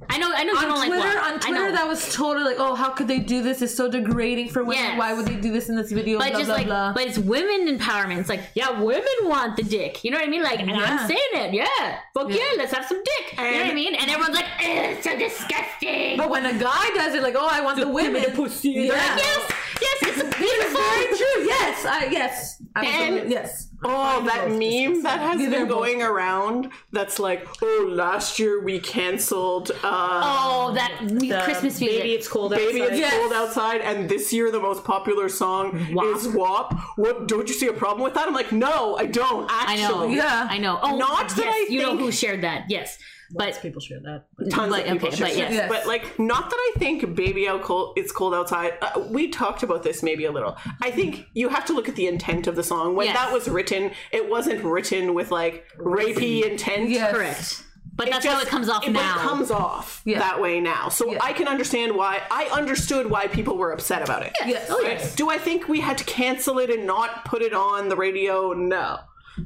[0.09, 0.31] I know.
[0.33, 3.09] I know On don't like Twitter, on Twitter, that was totally like, oh, how could
[3.09, 3.63] they do this?
[3.63, 4.77] It's so degrading for women.
[4.77, 4.99] Yes.
[4.99, 6.19] Why would they do this in this video?
[6.19, 6.93] But blah, just blah, like, blah.
[6.93, 8.19] but it's women empowerment.
[8.19, 10.05] It's like, yeah, women want the dick.
[10.05, 10.43] You know what I mean?
[10.43, 11.55] Like, and I'm saying it.
[11.55, 13.39] Yeah, fuck yeah, let's have some dick.
[13.39, 13.95] you know what I mean?
[13.95, 16.17] And everyone's like, it's so disgusting.
[16.19, 18.23] But when a guy does it, like, oh, I want the women.
[18.23, 18.71] to pussy.
[18.71, 19.17] Yeah.
[19.17, 20.81] yes, yes, it's It's beautiful.
[20.81, 21.47] very true.
[21.47, 23.21] Yes, I yes, absolutely.
[23.23, 23.66] And- yes.
[23.89, 28.61] Oh, that meme that has They're been both- going around that's like, oh, last year
[28.63, 32.01] we canceled uh, Oh, that The Christmas music.
[32.03, 32.91] Baby, it's cold Baby outside.
[32.93, 33.15] It's Yes.
[33.21, 36.17] Cold Outside, and this year the most popular song WAP.
[36.17, 36.75] is WAP.
[36.97, 38.27] What, don't you see a problem with that?
[38.29, 40.09] I'm like, no, I don't, I actually.
[40.09, 40.15] know.
[40.15, 40.47] Yeah.
[40.51, 40.79] I know.
[40.83, 42.65] Oh, Not that yes, I you know who shared that.
[42.69, 42.99] Yes,
[43.35, 44.25] Lots but of people share that.
[44.51, 45.39] Tons But- of people okay, share but shit.
[45.39, 45.53] yes.
[45.53, 45.69] Yes.
[45.69, 48.75] But like, not that I think "Baby Out Cold," it's cold outside.
[48.81, 50.57] Uh, we talked about this maybe a little.
[50.83, 52.95] I think you have to look at the intent of the song.
[52.95, 53.17] When Yes.
[53.17, 56.89] that was written, it wasn't written with like rapey intent.
[56.91, 57.13] Yes.
[57.13, 57.63] correct.
[57.95, 59.15] But that's how it comes off it, now.
[59.17, 60.19] It comes off Yeah.
[60.19, 60.91] that way now.
[60.91, 61.19] So Yeah.
[61.23, 62.21] I can understand why.
[62.31, 64.35] I understood why people were upset about it.
[64.47, 64.67] Yes.
[64.71, 65.13] Oh, Right?
[65.17, 68.53] Do I think we had to cancel it and not put it on the radio?
[68.53, 68.99] No.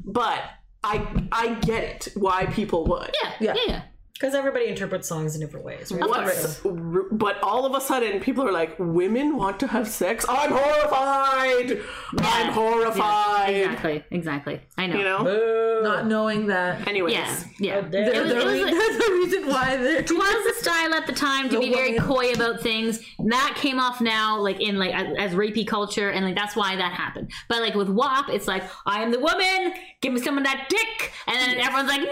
[0.05, 0.41] But
[0.83, 3.15] I I get it why people would.
[3.23, 3.55] yeah, Yeah.
[3.55, 3.83] yeah, yeah.
[4.21, 5.91] Because everybody interprets songs in different ways.
[5.91, 6.07] Right?
[6.07, 10.27] What's, r- but all of a sudden, people are like, "Women want to have sex."
[10.29, 11.81] I'm horrified.
[12.19, 12.53] I'm Yeah.
[12.53, 13.55] horrified.
[13.57, 14.61] Exactly, exactly.
[14.77, 14.97] I know.
[14.99, 15.25] You know.
[15.25, 15.81] Boo.
[15.83, 16.87] Not knowing that.
[16.87, 17.75] Anyways, Yeah, yeah.
[17.77, 19.97] How dare It was, the, it was like- they're the reason why they're.
[20.01, 22.07] it was the style at the time to The be very woman.
[22.07, 23.01] coy about things.
[23.25, 26.77] That came off now, like in like as, as rapey culture, and like that's why
[26.77, 27.33] that happened.
[27.49, 29.73] But like with WAP, it's like I am the woman.
[30.03, 32.09] Give me some of that dick, and then everyone's like, no.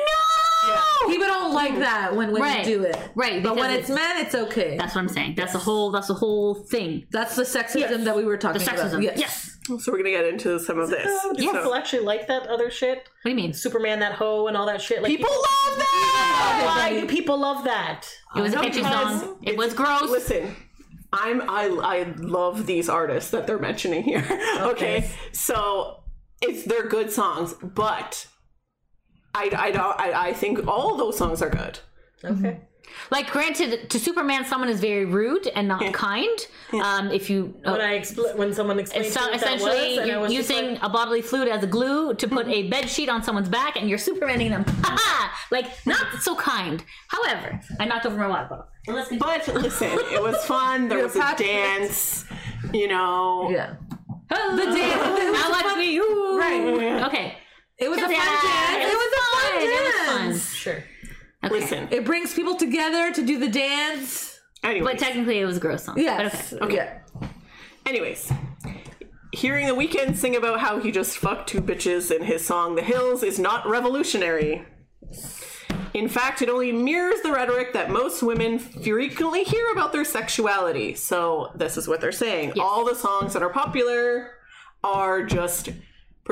[1.07, 2.65] People don't like that when women Right.
[2.65, 2.97] do it.
[3.15, 4.77] Right, But when because it's men, it's okay.
[4.77, 5.35] That's what I'm saying.
[5.37, 5.91] That's the whole.
[5.91, 7.07] That's the whole thing.
[7.11, 8.99] That's the sexism that we were The talking sexism.
[9.05, 9.19] about.
[9.19, 9.57] Yes.
[9.67, 11.07] so we're gonna get into some of this.
[11.07, 11.55] Oh, do Yes.
[11.57, 12.99] people actually like that other shit?
[12.99, 13.53] What do you mean?
[13.53, 15.03] Superman, that hoe, and all that shit.
[15.03, 16.75] Like People love that.
[16.77, 18.07] Why do people love that?
[18.37, 19.39] It was a know catchy song.
[19.43, 20.11] It was gross.
[20.11, 20.57] Listen,
[21.13, 24.25] I'm I I love these artists that they're mentioning here.
[24.61, 26.03] okay, so
[26.43, 28.27] it's they're good songs, but
[29.43, 31.79] I I don't I, I think all those songs are good.
[32.25, 32.55] Okay.
[33.11, 36.39] Like, granted, to Superman, someone is very rude and not kind.
[36.73, 39.89] Um, if you uh, When I expl- when someone explains It's so- what that essentially
[39.91, 42.27] was, and I you- was just using like, a bodily fluid as a glue to
[42.37, 44.65] put a bed sheet on someone's back and you're supermaning them.
[44.83, 45.31] Haha!
[45.51, 46.83] like, not so kind.
[47.09, 48.67] However, I knocked over my water bottle.
[48.87, 49.35] So let's continue.
[49.47, 50.89] But listen, it was fun.
[50.89, 51.47] There was a passionate.
[51.79, 52.25] dance.
[52.73, 53.75] You know, Yeah.
[54.31, 56.39] the dance- Now watch me, you.
[56.39, 57.03] Right.
[57.09, 57.37] Okay.
[57.79, 58.85] It was a fun Yeah, dance.
[58.85, 59.63] it It was a fun fun.
[59.63, 60.27] It was fun.
[60.29, 60.53] dance.
[60.53, 60.85] sure.
[61.51, 61.89] listen.
[61.91, 64.41] It brings people together to do the dance.
[64.65, 65.99] Anyways, But technically, it was a gross song.
[65.99, 66.51] Yes.
[66.51, 66.75] But okay.
[66.75, 67.29] Yeah.
[67.87, 68.33] anyways,
[69.33, 72.83] hearing the Weeknd sing about how he just fucked two bitches in his song "The
[72.83, 74.65] Hills" is not revolutionary.
[75.95, 80.95] In fact, it only mirrors the rhetoric that most women frequently hear about their sexuality.
[80.95, 82.59] So, this is what they're saying.
[82.61, 84.33] All the songs that are popular
[84.85, 85.71] are just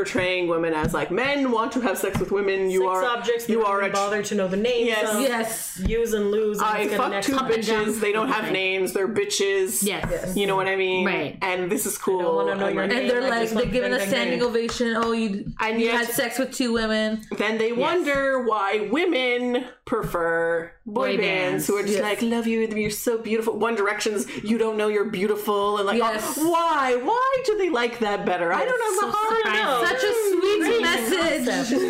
[0.00, 2.68] portraying women as like men want to have sex with women.
[2.70, 3.48] You Sex are objects.
[3.48, 4.88] you You are are a bother to know the names.
[4.88, 5.14] Yes.
[5.14, 5.82] of, Yes.
[5.88, 6.58] Use and lose.
[6.58, 7.98] And I it's fuck two come bitches.
[7.98, 8.52] They don't have Okay.
[8.52, 8.92] names.
[8.92, 9.82] They're bitches.
[9.82, 10.36] Yes.
[10.36, 11.06] You know what I mean?
[11.06, 11.38] Right.
[11.40, 12.20] And this is cool.
[12.26, 13.00] Oh, I wanna know And, your like, name.
[13.00, 14.48] And they're like, they're giving a bang, bang, standing bang.
[14.48, 14.96] ovation.
[14.98, 17.22] Oh, you, And you yet- had sex with two women.
[17.38, 21.66] Then they wonder why women prefer boy, Boy bands, bands.
[21.68, 22.02] who are just Yes.
[22.02, 23.58] like, love you, you're so beautiful.
[23.58, 25.78] One Direction's, you don't know you're beautiful.
[25.78, 26.36] And like, oh, Yes.
[26.38, 26.96] oh, why?
[27.02, 28.52] Why do they like that better?
[28.52, 29.00] I don't know.
[29.00, 29.36] so the heart.
[29.44, 29.85] surprising.
[29.88, 31.80] Such a sweet Great message.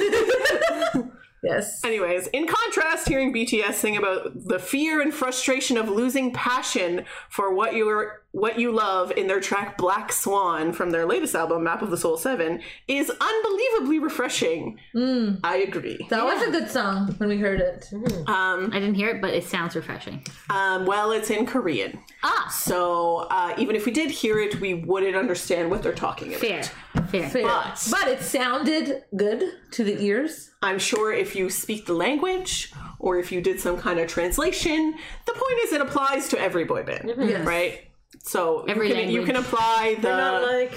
[1.43, 1.85] yes.
[1.85, 7.55] Anyways, in contrast, hearing BTS sing about the fear and frustration of losing passion for
[7.55, 11.81] what you're what you love in their track Black Swan from their latest album, Map
[11.81, 14.79] of the Soul 7, is unbelievably refreshing.
[14.95, 16.07] I agree.
[16.11, 17.89] That was a good song when we heard it.
[18.29, 20.23] Um, I didn't hear it, but it sounds refreshing.
[20.51, 21.99] um, well, it's in Korean.
[22.23, 26.29] Ah, So uh, even if we did hear it, we wouldn't understand what they're talking
[26.29, 26.41] about.
[26.41, 26.63] fair.
[27.11, 27.29] Fair.
[27.31, 27.43] Fair.
[27.45, 30.51] But- but it sounded good to the ears.
[30.63, 34.95] I'm sure if you speak the language or if you did some kind of translation,
[35.27, 37.47] the point is it applies to every boy band, Yes.
[37.47, 37.86] right?
[38.27, 40.73] So Every you, can, you can apply the Not like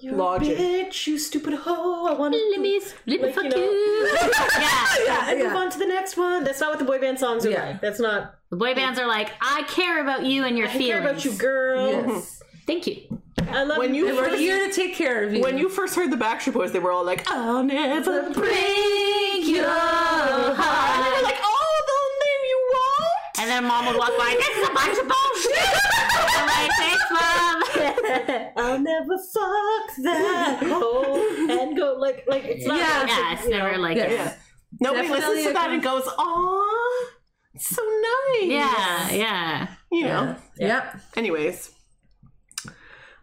[0.00, 0.58] you logic.
[0.58, 2.06] bitch, you stupid hoe.
[2.06, 4.12] I want Let to me, let me Like, fuck you you.
[4.12, 5.32] know- yeah.
[5.32, 6.42] Yeah, move on to the next one.
[6.44, 7.66] That's not what the boy band songs are Yeah.
[7.66, 7.80] like.
[7.80, 8.34] That's not.
[8.50, 10.90] The boy bands are like, I care about you and your I feelings.
[10.90, 11.90] I care about you, girl.
[12.16, 12.42] Yes.
[12.66, 13.20] Thank you.
[13.50, 15.42] I love When you And we're first, here to take care of you.
[15.42, 19.46] when you first heard the Backstreet Boys, they were all like, "I'll never break Break
[19.46, 21.16] your heart.
[21.16, 24.68] were like, "Oh, they'll name you won't." And then mom would walk by, this is
[24.68, 25.68] a bunch of bullshit.
[26.16, 28.52] I'm like, thanks, mom.
[28.56, 32.98] I'll never fuck that hoe and go like like it's not Yeah.
[33.00, 34.10] like, yeah, it's you know, never like, Yes.
[34.12, 34.34] Yeah.
[34.80, 37.06] Nobody Definitely listens to that con- and goes, "Aw,
[37.52, 39.68] it's so nice." yeah, yeah.
[39.92, 40.36] You know.
[40.58, 40.66] Yeah.
[40.66, 41.00] Yep.
[41.16, 41.70] Anyways.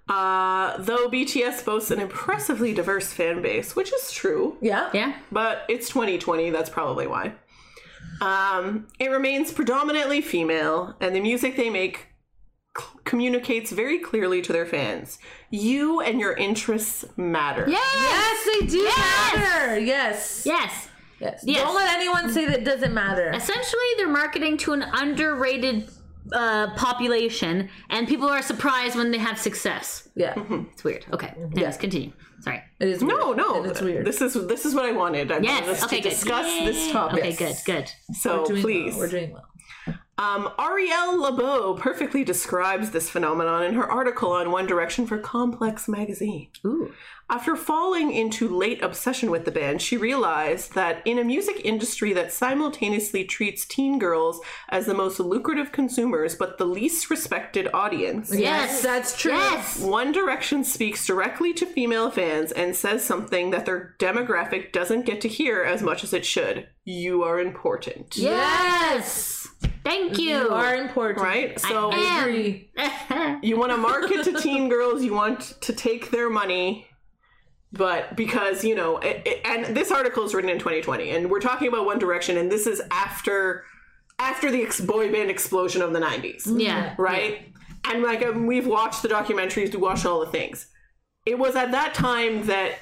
[0.08, 4.90] Uh, though BTS boasts an impressively diverse fan base, which is true, Yeah.
[4.94, 5.16] Yeah.
[5.32, 7.34] but it's 2020, that's probably why.
[8.22, 12.08] Um, it remains predominantly female, and the music they make
[12.78, 15.18] c- communicates very clearly to their fans.
[15.50, 17.66] You and your interests matter.
[17.68, 17.82] Yes.
[17.96, 19.36] Yes, they do Yes.
[19.36, 19.80] matter.
[19.80, 20.44] Yes.
[20.46, 20.88] Yes.
[21.20, 21.44] Yes.
[21.44, 21.64] Yes.
[21.64, 23.32] Don't let anyone say that doesn't matter.
[23.32, 25.90] Essentially, they're marketing to an underrated
[26.32, 30.08] uh, population, and people are surprised when they have success.
[30.16, 30.34] Yeah.
[30.74, 31.06] It's weird.
[31.14, 31.34] Okay.
[31.54, 32.12] Let's continue.
[32.42, 32.62] Sorry.
[32.80, 33.38] It is No, weird.
[33.38, 34.06] no, And it's weird.
[34.06, 35.32] This is this is what I wanted.
[35.32, 35.62] I Yes.
[35.62, 35.98] wanted us Okay.
[35.98, 36.10] to Good.
[36.10, 37.20] discuss this topic.
[37.20, 37.34] Okay.
[37.36, 37.56] Good.
[37.66, 37.92] Good.
[38.16, 39.00] So Doing please, well.
[39.00, 39.46] We're doing well.
[40.18, 45.88] Um, Arielle LeBeau perfectly describes this phenomenon in her article on One Direction for Complex
[45.88, 46.50] magazine.
[46.64, 46.94] Ooh.
[47.28, 52.14] After falling into late obsession with the band, she realized that in a music industry
[52.14, 58.32] that simultaneously treats teen girls as the most lucrative consumers but the least respected audience,
[58.32, 58.84] Yes.
[58.84, 59.32] That's true.
[59.32, 59.80] Yes.
[59.80, 65.20] One Direction speaks directly to female fans and says something that their demographic doesn't get
[65.22, 66.68] to hear as much as it should.
[66.84, 68.18] You are important.
[68.18, 69.41] Yes.
[69.84, 70.38] Thank you.
[70.38, 71.24] You are important.
[71.24, 71.60] Right?
[71.60, 72.30] So am.
[72.30, 72.72] Agree.
[73.42, 76.88] you want to market to teen girls you want to take their money
[77.74, 81.40] but because you know it, it- and this article is written in 2020 and we're
[81.40, 83.64] talking about one direction and this is after
[84.20, 86.94] after the ex- boy band explosion of the 90s yeah.
[86.98, 87.54] right
[87.86, 90.68] and like um, we've watched the documentaries we watched all the things
[91.26, 92.76] it was at that time that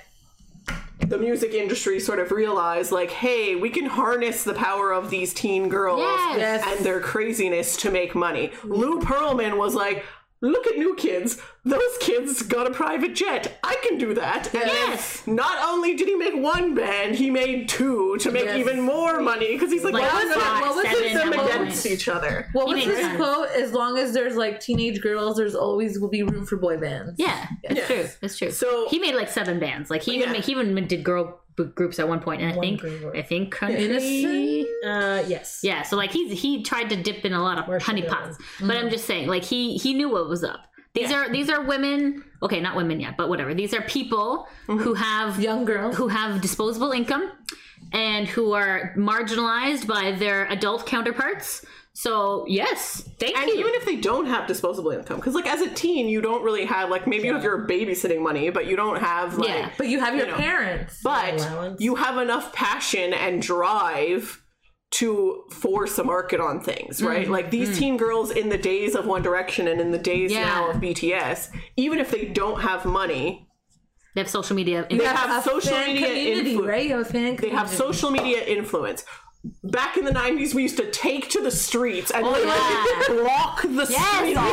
[1.08, 5.34] the music industry sort of realized like hey we can harness the power of these
[5.34, 6.38] teen girls Yes.
[6.38, 6.64] Yes.
[6.78, 8.52] and their craziness to make money.
[8.64, 10.04] Lou Pearlman was like,
[10.42, 11.38] look at new kids.
[11.66, 13.60] Those kids got a private jet.
[13.64, 14.54] I can do that.
[14.56, 15.24] And Yes.
[15.28, 18.58] not only did he make one band, he made two to make Yes.
[18.58, 21.86] even more money because he's like, Like why not five, what was seven them against
[21.86, 22.48] each other?
[22.54, 23.18] What He was his sense.
[23.18, 23.50] quote?
[23.50, 27.16] As long as there's like teenage girls, there's always will be room for boy bands.
[27.18, 27.86] Yeah, it's Yeah.
[27.86, 28.10] true.
[28.22, 28.52] It's true.
[28.52, 29.90] So- he made like seven bands.
[29.90, 30.42] Like he even Yeah.
[30.42, 31.32] he even did girl b-
[31.66, 33.16] groups at one point, and I One think group.
[33.16, 33.86] I think country.
[33.86, 34.68] Innocent?
[34.86, 35.60] Uh, yes.
[35.64, 38.02] Yeah, so like he's he tried to dip in a lot of Where's she honey
[38.02, 38.14] going?
[38.14, 40.62] pots, but I'm just saying like he he knew what was up.
[40.94, 42.24] These are these are women.
[42.42, 43.54] Okay, not women yet, but whatever.
[43.54, 45.96] These are people who have Young girls.
[45.96, 47.32] who have disposable income
[47.94, 51.66] and who are marginalized by their adult counterparts.
[52.02, 53.60] So yes, thank And you.
[53.60, 56.64] even if they don't have disposable income, because like as a teen, you don't really
[56.64, 59.72] have like maybe you have your babysitting money, but you don't have like Yeah.
[59.78, 60.36] But you have your know.
[60.36, 61.02] parents.
[61.04, 61.82] but Allowance.
[61.82, 64.42] you have enough passion and drive
[64.92, 67.24] to force a market on things, right?
[67.24, 67.32] Mm-hmm.
[67.34, 70.46] Like these teen girls in the days of One Direction and in the days Yeah.
[70.46, 73.46] now of BTS, even if they don't have money,
[74.16, 74.88] they have social media.
[74.90, 76.84] they have, a social media community, influ- right?
[76.86, 79.04] You have a fan They have social media influence.
[79.64, 83.16] Back in the '90s, we used to take to the streets and like, Oh, yeah.
[83.24, 84.46] block the Yes, street off.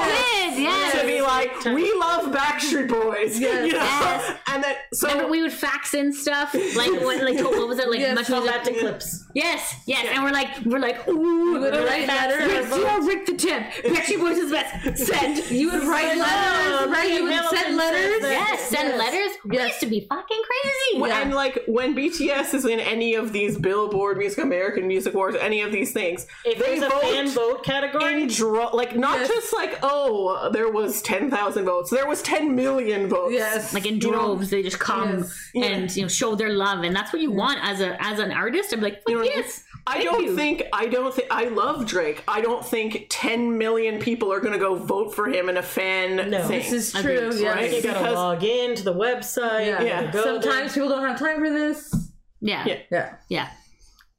[0.56, 1.00] Yes.
[1.00, 3.64] to be like, "We love Backstreet Boys," you know.
[3.64, 4.38] Yes.
[4.46, 7.90] And then so Remember we would fax in stuff like what like what was it
[7.90, 9.24] like Yes, MuchMusic- Elastic clips.
[9.36, 12.46] Yes, yes, and we're like we're like ooh, we're write like, letters.
[12.50, 14.96] Rick, zero, Rick the tip, Backstreet Boys is best.
[15.06, 15.50] Send.
[15.50, 17.10] You would write letters, right?
[17.12, 18.22] You would send letters.
[18.22, 18.30] that.
[18.48, 18.98] Yes, send Yes.
[18.98, 19.36] letters.
[19.44, 19.68] We Yes.
[19.68, 21.00] used to be fucking crazy.
[21.02, 21.20] Well, Yeah.
[21.20, 25.60] And like when BTS is in any of these Billboard Music American Music Awards, any
[25.60, 28.68] of these things, If they there's a vote fan vote category, in draw.
[28.74, 29.28] Like not Yes.
[29.28, 31.90] just like oh, there was ten thousand votes.
[31.90, 33.34] There was ten million votes.
[33.34, 33.74] Yes.
[33.74, 35.70] Like in You know, droves, they just come Yes.
[35.70, 38.32] and you know show their love, and that's what you want as a as an
[38.32, 38.72] artist.
[38.72, 39.62] I'm like, fuck know, yes.
[39.88, 40.36] I don't you.
[40.36, 42.24] think I don't think I love Drake.
[42.26, 46.30] I don't think ten million people are gonna go vote for him in a fan
[46.30, 46.42] No.
[46.48, 46.58] thing.
[46.58, 47.30] This is true.
[47.32, 47.40] Yes.
[47.56, 47.72] Right?
[47.72, 49.66] you gotta log in to the website.
[49.66, 49.82] Yeah.
[49.82, 50.02] Yeah.
[50.10, 51.94] gotta go Sometimes people don't have time for this.
[52.40, 52.78] Yeah, Yeah.
[52.90, 53.48] yeah, Yeah.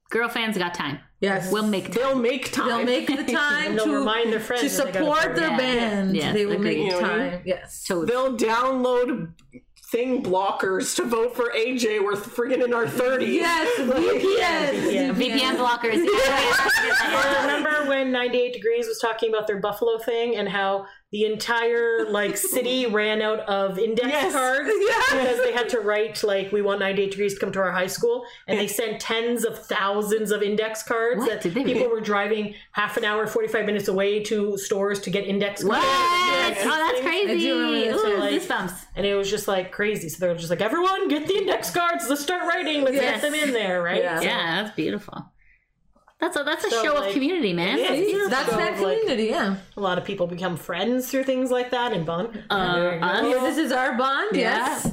[0.10, 1.00] Girl fans got time.
[1.20, 1.52] Yes.
[1.52, 1.94] We'll make time.
[1.96, 2.68] They'll make time.
[2.70, 5.36] They'll make the time to remind their friends to that they gotta support vote.
[5.36, 5.58] their Yeah.
[5.58, 6.16] band.
[6.16, 6.64] Yes, they will agreed.
[6.64, 7.32] make You know what I mean?
[7.32, 7.42] time.
[7.46, 7.82] Yes.
[7.86, 9.34] So They'll download
[9.92, 12.04] thing blockers to vote for AJ.
[12.04, 13.36] We're friggin' in our thirties.
[13.36, 13.80] Yes.
[13.80, 14.94] VPN.
[14.94, 15.14] Yeah.
[15.14, 16.06] VPN blockers.
[17.08, 22.10] Well, remember when 98 Degrees was talking about their Buffalo thing and how the entire
[22.10, 24.34] like city ran out of index Yes.
[24.34, 24.70] cards
[25.12, 27.88] because they had to write like we want 98 degrees to come to our high
[27.88, 31.42] school and they sent tens of thousands of index cards What?
[31.42, 31.88] that people really?
[31.88, 35.84] were driving half an hour 45 minutes away to stores to get index cards What?
[35.84, 36.58] Yes.
[36.64, 37.48] Oh, that's crazy.
[37.50, 38.86] this, like- goosebumps.
[38.98, 41.70] and it was just like crazy so they were just like everyone get the index
[41.72, 43.22] cards let's start writing let's Yes.
[43.22, 44.18] get them in there right Yeah.
[44.20, 45.32] So- Yeah, that's beautiful.
[46.20, 47.78] That's a that's a So, show like, of community, man.
[47.78, 48.06] it That's is.
[48.08, 48.30] beautiful.
[48.30, 49.56] That's So, that like- community, yeah.
[49.76, 53.00] a lot of people become friends through things like that and bond Uh, There you
[53.00, 53.06] go.
[53.06, 53.24] us?
[53.36, 54.58] Yeah, this is our bond, Yeah.
[54.58, 54.92] yes.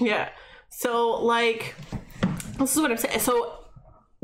[0.00, 0.28] Yeah.
[0.68, 1.74] So like
[2.58, 3.20] this is what I'm saying.
[3.20, 3.54] So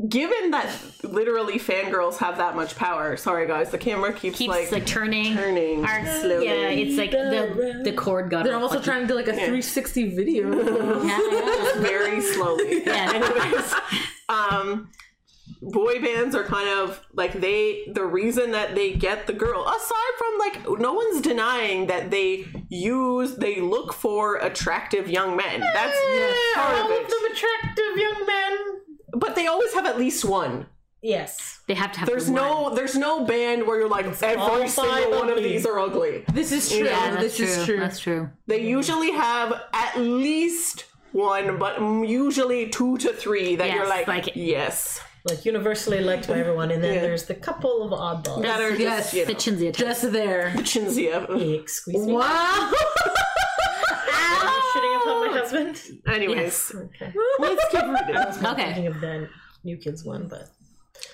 [0.07, 0.69] given that
[1.03, 5.33] literally fangirls have that much power, sorry guys, the camera keeps, keeps like, like, turning.
[5.35, 6.45] turning Our, slowly.
[6.45, 8.43] yeah, it's like the the cord got.
[8.43, 10.51] They're also fucking- trying to do like a 360 video.
[11.03, 11.79] Yeah, yeah.
[11.79, 12.83] very slowly.
[12.85, 13.11] Yeah.
[13.15, 13.73] Anyways,
[14.29, 14.89] um
[15.61, 20.13] boy bands are kind of like they the reason that they get the girl aside
[20.17, 25.97] from like no one's denying that they use they look for attractive young men that's
[26.55, 28.57] part of all it of them attractive young men
[29.13, 30.67] but they always have at least one
[31.01, 32.07] yes They have to have.
[32.07, 32.41] There's the one.
[32.41, 36.23] no there's no band where you're like all every single one of these are ugly.
[36.33, 36.85] This is true.
[36.87, 37.45] Yeah, this true.
[37.45, 37.79] is true.
[37.79, 38.29] That's true.
[38.47, 44.31] They usually have at least one, but usually two to three that you're like, like-
[44.35, 44.99] yes.
[45.29, 47.01] Like universally liked by everyone and then Yeah.
[47.01, 49.11] there's the couple of oddballs That are Yes.
[49.11, 49.85] just, you The know, Chinzia type.
[49.87, 50.53] Just there.
[50.55, 51.59] The Chinzia.
[51.61, 52.71] excuse me Wow.
[54.73, 58.15] Shitting upon my husband Anyways, okay let's keep reading.
[58.51, 58.63] Okay.
[58.65, 59.29] thinking of the
[59.63, 60.49] new kids one but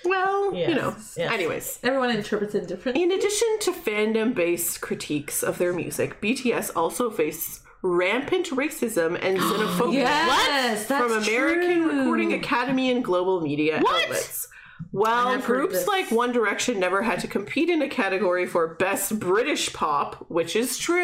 [0.04, 0.90] Well, Yes, you know.
[1.16, 1.32] yes.
[1.32, 1.78] Anyways.
[1.82, 3.02] Everyone interprets it differently.
[3.02, 9.38] In addition to fandom based critiques of their music, BTS also faces rampant racism and
[9.40, 9.92] xenophobia.
[9.92, 11.98] Yes, from American true.
[12.00, 14.04] Recording Academy and global media What?
[14.04, 14.48] outlets.
[14.90, 19.72] While groups like One Direction never had to compete in a category for Best British
[19.72, 21.00] Pop, which is true,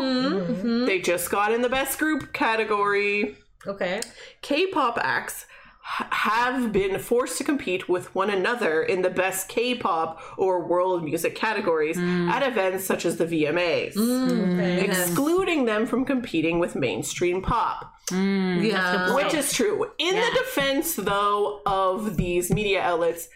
[0.00, 0.86] Mm-hmm.
[0.86, 3.36] they just got in the Best Group category.
[3.66, 4.00] okay
[4.42, 5.46] K pop acts
[5.86, 11.04] have been forced to compete with one another in the Best K pop or world
[11.04, 15.08] music categories at events such as the VMAs, okay Yes.
[15.08, 17.92] excluding them from competing with mainstream pop.
[18.10, 19.14] Yeah.
[19.14, 19.90] Which is true.
[19.98, 20.30] In Yeah.
[20.30, 23.28] the defense, though, of these media outlets,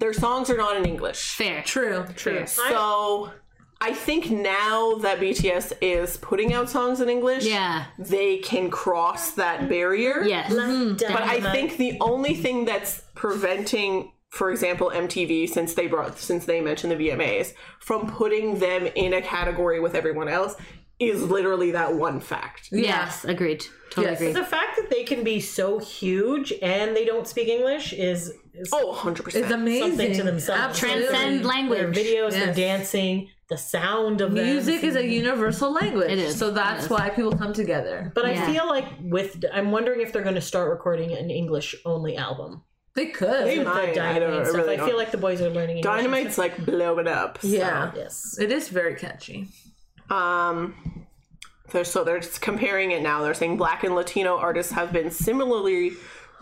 [0.00, 1.36] their songs are not in English.
[1.36, 1.62] Fair.
[1.62, 2.04] True.
[2.16, 2.46] True.
[2.46, 3.30] So
[3.84, 7.86] I think now that BTS is putting out songs in English, Yeah.
[7.98, 10.22] they can cross that barrier.
[10.22, 10.52] Yes.
[10.52, 11.12] Mm-hmm.
[11.12, 16.44] But I think the only thing that's preventing, for example, MTV, since they brought since
[16.46, 20.54] they mentioned the VMAs, from putting them in a category with everyone else
[21.08, 22.68] is literally that one fact.
[22.72, 23.24] Yes.
[23.24, 23.64] Agreed.
[23.90, 24.20] Totally Yes.
[24.20, 24.32] agree.
[24.32, 28.70] the fact that they can be so huge and they don't speak English is, is
[28.72, 29.34] Oh, 100%.
[29.42, 29.88] It's amazing.
[29.90, 30.62] something to themselves.
[30.62, 31.02] Absolutely.
[31.08, 31.96] Transcend their language.
[31.96, 32.56] videos, their Yes.
[32.56, 34.46] dancing, the sound of them.
[34.46, 36.10] Music is a universal language.
[36.10, 36.38] It is.
[36.38, 36.90] So that's It is.
[36.90, 38.10] why people come together.
[38.14, 38.42] But Yeah.
[38.44, 42.16] I feel like with I'm wondering if they're going to start recording an English only
[42.16, 42.62] album.
[42.94, 43.46] They could.
[43.46, 43.94] They With might.
[43.94, 44.56] the I Dynamite don't- I stuff.
[44.56, 44.96] really I feel don't.
[44.98, 45.84] like the boys are learning English.
[45.96, 47.38] Dynamite's like blowing up.
[47.42, 47.48] so.
[47.48, 47.90] yeah.
[47.96, 48.36] Yes.
[48.38, 49.48] It is very catchy.
[50.12, 50.74] Um,
[51.82, 53.22] so they're just comparing it now.
[53.22, 55.92] They're saying black and Latino artists have been similarly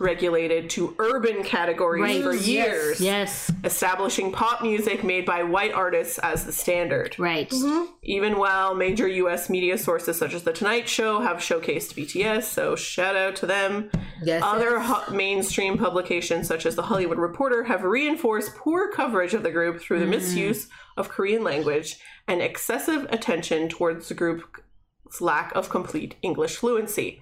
[0.01, 2.23] regulated to urban categories Right.
[2.23, 3.51] for years, Yes.
[3.63, 7.15] establishing pop music made by white artists as the standard.
[7.19, 7.49] Right.
[7.49, 7.91] Mm-hmm.
[8.03, 9.49] Even while major U.S.
[9.49, 13.91] media sources such as The Tonight Show have showcased BTS, so shout out to them.
[14.23, 14.41] Yes.
[14.43, 19.51] Other ho- mainstream publications, such as The Hollywood Reporter, have reinforced poor coverage of the
[19.51, 20.09] group through the mm.
[20.09, 21.97] misuse of Korean language
[22.27, 27.21] and excessive attention towards the group's lack of complete English fluency.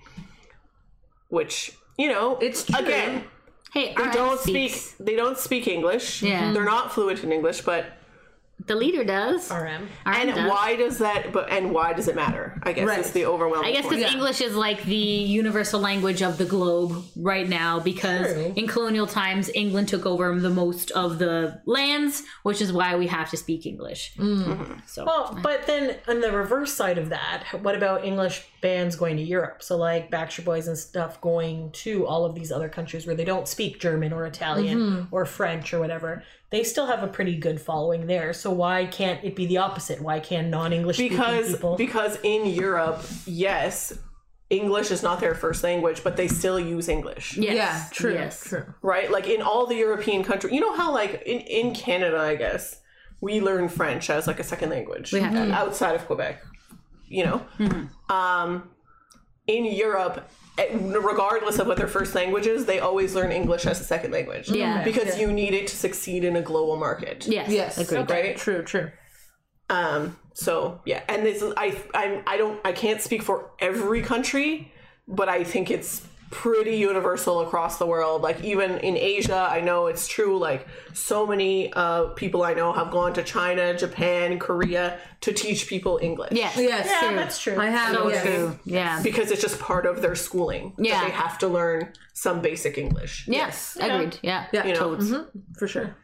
[1.30, 2.80] Which, you know, It's true.
[2.80, 3.12] again,
[3.76, 4.74] Hey, they RM don't speak
[5.08, 6.24] they don't speak English.
[6.24, 6.52] Yeah.
[6.54, 7.82] They're not fluent in English, but
[8.72, 9.50] The leader does.
[9.52, 9.84] RM.
[9.84, 10.50] RM and does.
[10.52, 12.46] why does that but and why does it matter?
[12.64, 13.00] I guess Right.
[13.06, 14.02] is the overwhelming I guess because.
[14.02, 14.12] Yeah.
[14.18, 14.96] English is like the
[15.42, 18.54] universal language of the globe right now because True.
[18.60, 23.08] in colonial times England took over the most of the lands, which is why we
[23.08, 24.02] have to speak English.
[24.18, 24.82] Mm.
[24.94, 29.18] So Well, but then on the reverse side of that, what about English bands going
[29.18, 29.64] to Europe?
[29.64, 33.26] So like Backstreet Boys and stuff going to all of these other countries where they
[33.26, 35.16] don't speak German or Italian mm-hmm.
[35.16, 36.24] or French or whatever.
[36.52, 38.34] They still have a pretty good following there.
[38.34, 40.02] So why can't it be the opposite?
[40.02, 41.76] Why can non-English speaking because people?
[41.76, 43.94] because in Europe, yes,
[44.50, 47.38] English is not their first language, but they still use English.
[47.38, 47.84] yes, Yeah.
[47.92, 48.14] True.
[48.14, 48.44] yes.
[48.44, 48.66] True.
[48.82, 49.12] Right?
[49.12, 52.82] Like in all the European countries, you know how like in, in Canada, I guess,
[53.22, 55.52] we learn French as like a second language We have to.
[55.52, 56.42] outside of Quebec.
[57.10, 57.46] You know?
[57.58, 58.12] Mm-hmm.
[58.12, 58.70] Um
[59.48, 60.30] in Europe,
[60.60, 64.12] eh, regardless of what their first language is, they always learn English as a second
[64.12, 64.48] language.
[64.50, 64.84] Yeah.
[64.84, 67.26] Because you need it to succeed in a global market.
[67.28, 67.78] Yes, Yes.
[67.80, 68.10] agreed.
[68.12, 68.38] Right?
[68.38, 68.62] True.
[68.64, 68.92] True.
[69.70, 74.02] Um, So yeah, and this is I I I don't I can't speak for every
[74.02, 74.72] country,
[75.08, 76.02] but I think it's
[76.32, 78.22] pretty universal across the world.
[78.22, 80.38] Like even in Asia, I know it's true.
[80.38, 85.68] Like so many uh, people I know have gone to China, Japan, Korea to teach
[85.68, 86.32] people English.
[86.34, 86.56] Yes.
[86.58, 87.16] Yes, Yeah, true.
[87.18, 87.60] that's true.
[87.60, 87.96] I have.
[87.96, 88.24] So yes.
[88.24, 88.60] true.
[88.66, 89.02] Yeah.
[89.02, 90.74] Because it's just part of their schooling.
[90.78, 91.04] that Yeah.
[91.04, 93.28] they have to learn some basic English.
[93.28, 93.78] Yes.
[93.80, 94.20] Agreed.
[94.22, 94.46] Yeah.
[94.52, 94.66] Yeah.
[94.68, 94.80] You know.
[94.96, 95.12] Totes.
[95.58, 95.96] For sure.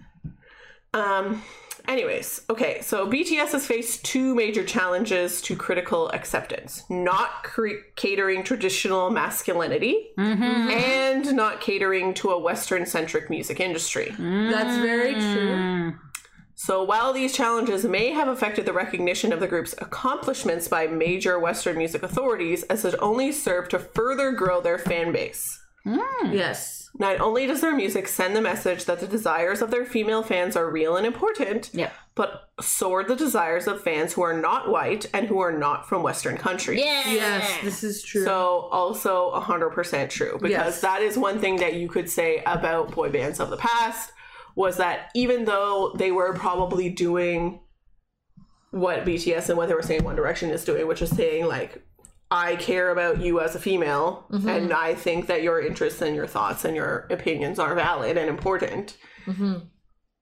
[0.93, 1.43] Um,
[1.87, 8.43] anyways, okay, so BTS has faced two major challenges to critical acceptance not cre- catering
[8.43, 10.43] traditional masculinity mm-hmm.
[10.43, 14.13] and not catering to a Western centric music industry.
[14.17, 15.49] That's very true.
[15.49, 15.99] Mm.
[16.57, 21.37] So, while these challenges may have affected the recognition of the group's accomplishments by major
[21.37, 25.64] Western music authorities, as it only served to further grow their fan base.
[25.85, 26.33] Mm.
[26.33, 26.89] Yes.
[26.97, 30.55] Not only does their music send the message that the desires of their female fans
[30.55, 31.91] are real and important, Yep.
[32.15, 35.89] but so are the desires of fans who are not white and who are not
[35.89, 36.79] from Western countries.
[36.79, 37.03] Yeah.
[37.11, 38.23] Yes, this is true.
[38.23, 40.81] So also 100% true because Yes.
[40.81, 44.13] that is one thing that you could say about boy bands of the past
[44.55, 47.59] was that even though they were probably doing
[48.71, 51.81] what BTS and what they were saying One Direction is doing, which is saying like
[52.31, 54.49] I care about you as a female Mm-hmm.
[54.49, 58.29] and I think that your interests and your thoughts and your opinions are valid and
[58.29, 58.97] important.
[59.25, 59.55] Mm-hmm.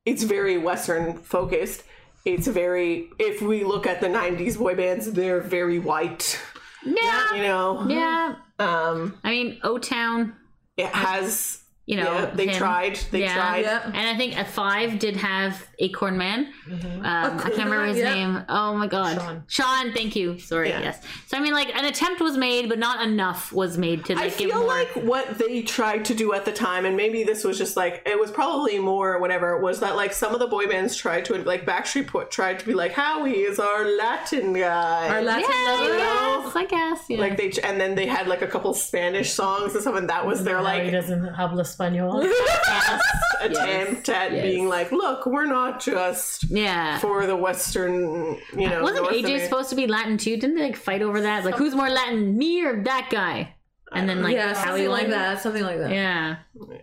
[0.05, 1.83] It's very Western focused.
[2.25, 6.39] It's very if we look at the 90s boy bands, they're very white,
[6.85, 7.35] Yeah.
[7.35, 7.85] you know.
[7.87, 8.35] Yeah.
[8.59, 10.33] Um I mean, O Town.
[10.77, 12.57] it has You know, yeah, they him.
[12.57, 13.35] tried they Yeah.
[13.35, 13.81] tried Yeah.
[13.85, 16.51] And I think at five did have Acorn Man.
[16.71, 18.13] Um, I can't remember his yeah.
[18.13, 18.45] name.
[18.49, 19.43] Oh my god, Sean.
[19.47, 20.39] Sean, thank you.
[20.39, 20.79] Sorry, Yeah.
[20.81, 21.01] yes.
[21.27, 24.23] So I mean, like an attempt was made, but not enough was made to I
[24.27, 24.67] like give feel more.
[24.67, 28.01] like what they tried to do at the time, and maybe this was just like
[28.05, 31.35] it was probably more whatever, was that like some of the boy bands tried to
[31.43, 35.71] like Backstreet Put tried to be like Howie is our Latin guy, Our Latin yeah,
[35.79, 35.97] lover.
[35.97, 36.99] yes, I guess.
[37.09, 37.19] Yeah.
[37.19, 40.25] like they and then they had like a couple Spanish songs and stuff, and that
[40.25, 40.83] was their like.
[40.83, 42.23] he doesn't habla español.
[42.67, 43.01] yes.
[43.41, 44.41] attempt at Yes.
[44.43, 46.99] being like, look, we're not just yeah.
[46.99, 50.37] for the Western, you know, Wasn't North AJ Amer- supposed to be Latin too?
[50.37, 51.45] Didn't they like fight over that?
[51.45, 53.55] Like, who's more Latin, me or that guy?
[53.95, 55.39] And then like yeah, Howie something like that.
[55.41, 55.91] Something like that.
[55.91, 56.37] Yeah.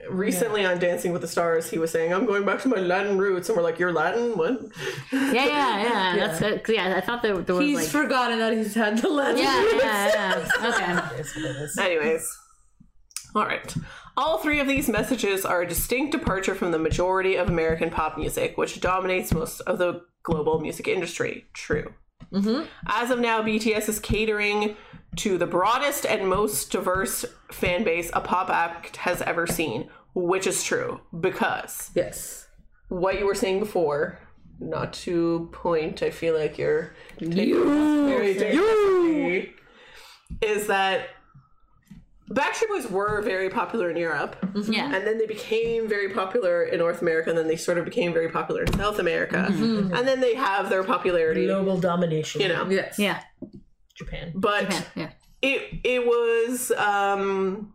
[0.09, 3.19] recently on Dancing with the Stars, he was saying, "I'm going back to my Latin
[3.19, 4.39] roots," and we're like, "You're Latin?
[4.39, 4.61] What?"
[5.13, 6.17] Yeah, yeah, yeah.
[6.29, 6.63] That's it.
[6.63, 7.89] 'Cause, Yeah, I thought there, there was He's like.
[7.89, 9.39] forgotten that he's had the Latin.
[9.39, 9.75] yeah, roots.
[9.83, 10.09] yeah,
[10.61, 10.69] yeah.
[10.69, 11.17] Okay.
[11.21, 11.77] It's what it is.
[11.79, 12.39] Anyways,
[13.35, 13.75] all right.
[14.21, 18.19] All three of these messages are a distinct departure from the majority of American pop
[18.19, 21.47] music, which dominates most of the global music industry.
[21.55, 21.95] True.
[22.31, 22.67] Mm-hmm.
[22.87, 24.77] As of now, BTS is catering
[25.17, 30.47] to the broadest and most diverse fan base a pop act has ever seen, which
[30.47, 32.47] is true because Yes.
[32.91, 34.19] what you were saying before,
[34.59, 39.55] not to point, I feel like you're very dangerously,
[40.43, 41.09] is that
[42.33, 44.85] Backstreet Boys were very popular in Europe, Yeah.
[44.95, 48.13] and then they became very popular in North America, and then they sort of became
[48.13, 52.41] very popular in South America, and then they have their popularity, Global domination.
[52.41, 52.69] you know.
[52.71, 52.99] Yes.
[52.99, 53.21] Yeah.
[53.97, 54.33] Japan.
[54.35, 54.83] But Yeah.
[54.95, 55.11] Yeah.
[55.43, 57.75] it it was um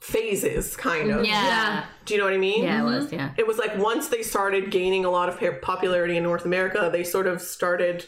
[0.00, 1.24] phases, kind of.
[1.24, 1.30] Yeah.
[1.46, 1.84] Yeah.
[2.04, 2.64] Do you know what I mean?
[2.64, 3.12] Yeah, it was.
[3.12, 3.30] Yeah.
[3.36, 7.04] it was like once they started gaining a lot of popularity in North America, they
[7.04, 8.06] sort of started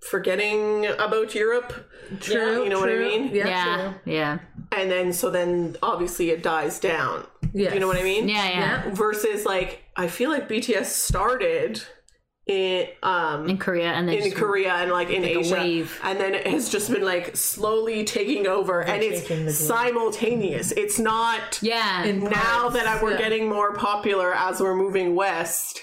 [0.00, 1.72] forgetting about Europe.
[2.20, 2.64] True.
[2.64, 3.30] you know what I mean?
[3.34, 3.46] Yeah.
[3.46, 3.92] Yeah.
[4.04, 4.38] Yeah.
[4.72, 7.26] And then so then obviously it dies down.
[7.52, 7.68] Yeah.
[7.68, 8.28] Do you know what I mean?
[8.28, 8.48] Yeah.
[8.48, 8.90] Yeah.
[8.94, 11.82] Versus like I feel like BTS started
[12.46, 16.00] in um In Korea and then in Korea and like in like a Asia, wave.
[16.02, 19.54] and then it has just been like slowly taking over, and it's taking the globe.
[19.54, 20.72] simultaneous.
[20.72, 22.04] It's not Yeah.
[22.04, 23.18] In now that I, we're yeah.
[23.18, 25.82] getting more popular as we're moving west.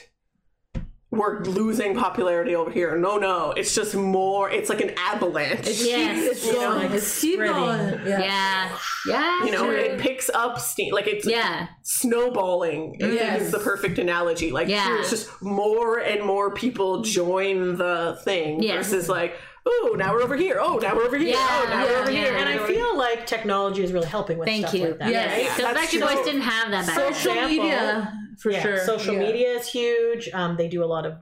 [1.09, 2.97] We're losing popularity over here.
[2.97, 4.49] No, no, it's just more.
[4.51, 5.65] It's like an avalanche.
[5.65, 6.21] Yes.
[6.43, 6.79] It's going.
[6.79, 8.05] like It's spreading.
[8.05, 8.19] Yeah.
[8.19, 8.77] yeah.
[9.07, 9.45] Yeah.
[9.45, 9.75] you know, true.
[9.77, 10.93] it picks up steam.
[10.93, 11.67] Like it's Yeah.
[11.83, 12.97] snowballing.
[13.01, 13.41] I Yes.
[13.43, 14.51] is the perfect analogy.
[14.51, 14.99] Like Yeah.
[14.99, 18.87] it's just more and more people join the thing Yes.
[18.89, 19.35] versus like,
[19.65, 20.59] oh, now we're over here.
[20.61, 21.29] Oh, now we're over here.
[21.29, 22.19] Yeah, oh, now we're over yeah.
[22.25, 22.35] here.
[22.37, 24.87] And I feel like technology is really helping with Thank stuff you.
[24.89, 25.09] like that.
[25.11, 25.31] Yes.
[25.31, 25.55] right?
[25.55, 26.95] Because That's Backstreet Boys didn't have that back.
[27.13, 28.77] Social example- media, for yeah, sure.
[28.77, 29.19] Social Yeah.
[29.19, 30.29] media is huge.
[30.33, 31.17] Um, they do a lot of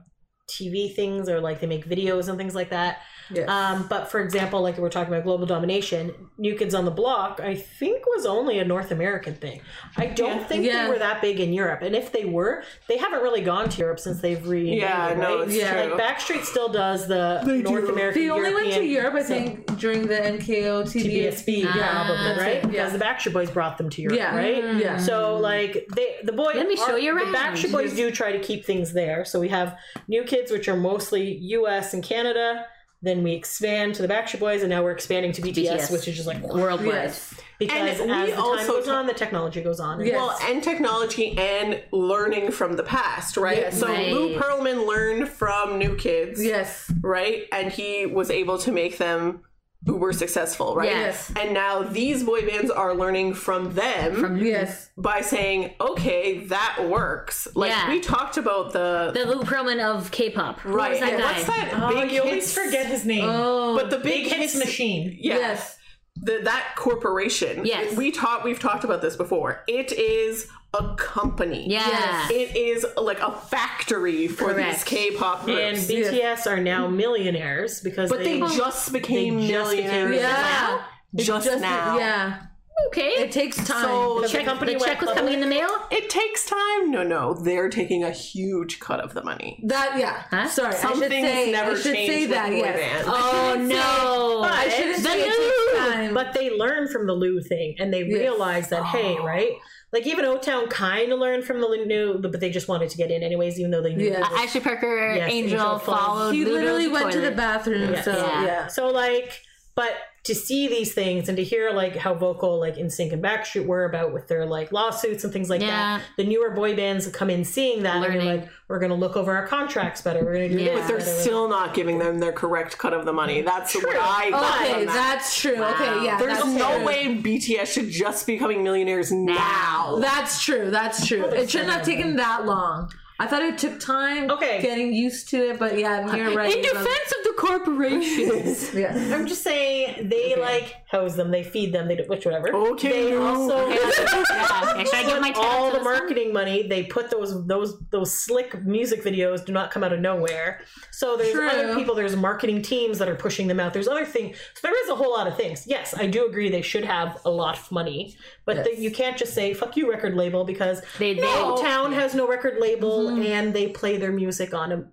[0.48, 2.98] TV things or like they make videos and things like that.
[3.30, 3.48] Yes.
[3.48, 7.40] Um, but for example, like we're talking about global domination, New Kids on the Block,
[7.42, 9.60] I think was only a North American thing.
[9.96, 10.44] I don't Yeah.
[10.44, 10.84] think Yeah.
[10.84, 11.82] they were that big in Europe.
[11.82, 15.38] And if they were, they haven't really gone to Europe since they've re Yeah, no,
[15.40, 15.48] right?
[15.48, 15.84] it's Yeah.
[15.90, 16.00] Like.
[16.00, 17.92] Backstreet still does the They North do.
[17.92, 18.22] American.
[18.22, 22.56] They only went to Europe, I think, during the NKOTBSB, yeah, probably, right?
[22.56, 22.68] it, yeah.
[22.70, 24.36] Because the Backstreet Boys brought them to Europe, Yeah.
[24.36, 24.62] right?
[24.62, 24.80] Mm.
[24.80, 24.96] Yeah.
[24.98, 27.26] So like they, the boy, Let me show our- you The.
[27.36, 29.24] Backstreet Boys do try to keep things there.
[29.24, 29.76] So we have
[30.08, 31.92] New Kids, which are mostly U.S.
[31.94, 32.66] and Canada.
[33.02, 35.92] Then we expand to the Backstreet Boys, and now we're expanding to BTS, BTS.
[35.92, 36.86] which is just like Worldwide.
[36.86, 37.34] Yes.
[37.58, 40.00] because And as we the time goes on, the technology goes on.
[40.04, 40.14] Yes.
[40.16, 43.58] Well, and technology and learning from the past, right?
[43.58, 43.78] Yes.
[43.78, 44.10] so Right.
[44.12, 46.90] Lou Pearlman learned from New Kids, Yes.
[47.02, 47.44] right?
[47.52, 49.42] And he was able to make them
[49.84, 50.88] uber successful, right?
[50.90, 51.32] Yes.
[51.36, 54.90] And now these boy bands are learning from them From Yes.
[54.96, 57.46] by saying, okay, that works.
[57.54, 57.88] Like Yeah.
[57.90, 60.64] we talked about the, the Lou Pearlman of K-pop.
[60.64, 60.90] Right.
[60.92, 61.32] was that and guy?
[61.32, 63.24] what's that Oh, big you always forget his name.
[63.26, 63.76] Oh.
[63.76, 65.16] But the big, Big Hits Machine.
[65.20, 65.36] Yeah.
[65.36, 65.78] Yes.
[66.16, 67.64] the, that corporation.
[67.66, 67.94] Yes.
[67.96, 69.62] We taught we've talked about this before.
[69.68, 71.66] It is a company.
[71.68, 71.86] Yeah.
[71.88, 72.30] Yes.
[72.30, 75.86] It is like a factory for these K-pop And groups.
[75.90, 80.82] BTS are now millionaires because but they, just became they just became millionaires Yeah.
[81.14, 81.98] just, now.
[81.98, 82.42] Yeah.
[82.88, 83.08] Okay.
[83.08, 83.82] It takes time.
[83.84, 85.68] So the check, company the check was coming in the mail.
[85.90, 86.90] it takes time.
[86.90, 89.58] No, no, they're taking a huge cut of the money.
[89.64, 90.24] that yeah.
[90.28, 90.46] Huh?
[90.46, 92.50] Sorry, I Some should say never I should change say that.
[92.50, 92.76] boy Yes.
[92.78, 93.08] bands.
[93.10, 94.42] Oh no!
[94.46, 96.12] I shouldn't The say it takes time.
[96.12, 99.52] But they learn from the Lou thing, and they realize that hey, right?
[99.96, 102.98] Like even O Town kind of learned from the new, but they just wanted to
[102.98, 104.08] get in anyways, even though they knew.
[104.10, 104.16] Yeah.
[104.26, 106.06] it was- Ashley Parker, Yes, Angel, Angel followed.
[106.06, 106.34] followed.
[106.34, 107.94] he literally the went to the bathroom.
[107.94, 108.02] Yeah.
[108.02, 108.44] So Yeah.
[108.44, 108.66] yeah.
[108.66, 109.40] So like,
[109.74, 109.94] but
[110.26, 113.84] to see these things and to hear like how vocal like NSYNC and Backstreet were
[113.84, 115.98] about with their like lawsuits and things like Yeah.
[115.98, 118.18] that, the newer boy bands come in seeing that and Learning.
[118.26, 120.24] they're like, we're gonna look over our contracts better.
[120.24, 120.74] We're gonna do Yeah.
[120.74, 120.80] this.
[120.80, 121.20] But they're better.
[121.22, 123.40] still not giving them their correct cut of the money.
[123.42, 124.92] That's what I got Okay, that.
[124.94, 125.62] that's true.
[125.62, 126.18] Okay, yeah.
[126.18, 126.84] There's that's no true.
[126.86, 129.98] way BTS should just be becoming millionaires now.
[130.00, 130.70] That's true.
[130.70, 131.24] That's true.
[131.26, 132.90] It shouldn't have taken that long.
[133.18, 134.60] I thought it took time Okay.
[134.60, 136.54] getting used to it, but yeah, you're right.
[136.54, 138.74] In defense of the corporations.
[138.74, 138.92] yeah.
[139.14, 142.54] I'm just saying they like house them, they feed them, they do which whatever.
[142.54, 143.22] Okay, They no.
[143.26, 144.84] also yeah.
[144.84, 145.94] Should I give my all talent the this one?
[145.98, 150.00] marketing money they put those those those slick music videos do not come out of
[150.00, 150.60] nowhere
[150.92, 151.48] so there's True.
[151.48, 154.84] other people there's marketing teams that are pushing them out there's other things so there
[154.84, 157.58] is a whole lot of things yes i do agree they should have a lot
[157.58, 158.14] of money
[158.44, 158.66] but Yes.
[158.66, 162.14] the, you can't just say fuck you record label because They- they- no town has
[162.14, 163.22] no record label mm-hmm.
[163.22, 164.84] and they play their music on a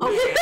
[0.00, 0.34] Okay.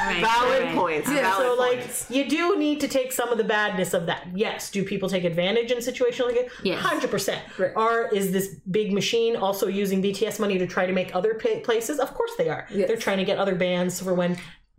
[0.00, 0.74] Alright, Valid alright.
[0.74, 1.08] points.
[1.08, 2.06] Yeah, valid so like points.
[2.10, 4.28] you do need to take some of the badness of that.
[4.34, 6.50] Yes, do people take advantage in a situation like it?
[6.62, 6.80] Yes.
[6.80, 7.42] hundred percent.
[7.58, 7.72] Right.
[7.74, 11.60] Or is this big machine also using BTS money to try to make other pa-
[11.64, 11.98] places?
[11.98, 12.66] Of course they are.
[12.72, 12.86] Yes.
[12.86, 14.38] They're trying to get other bands for when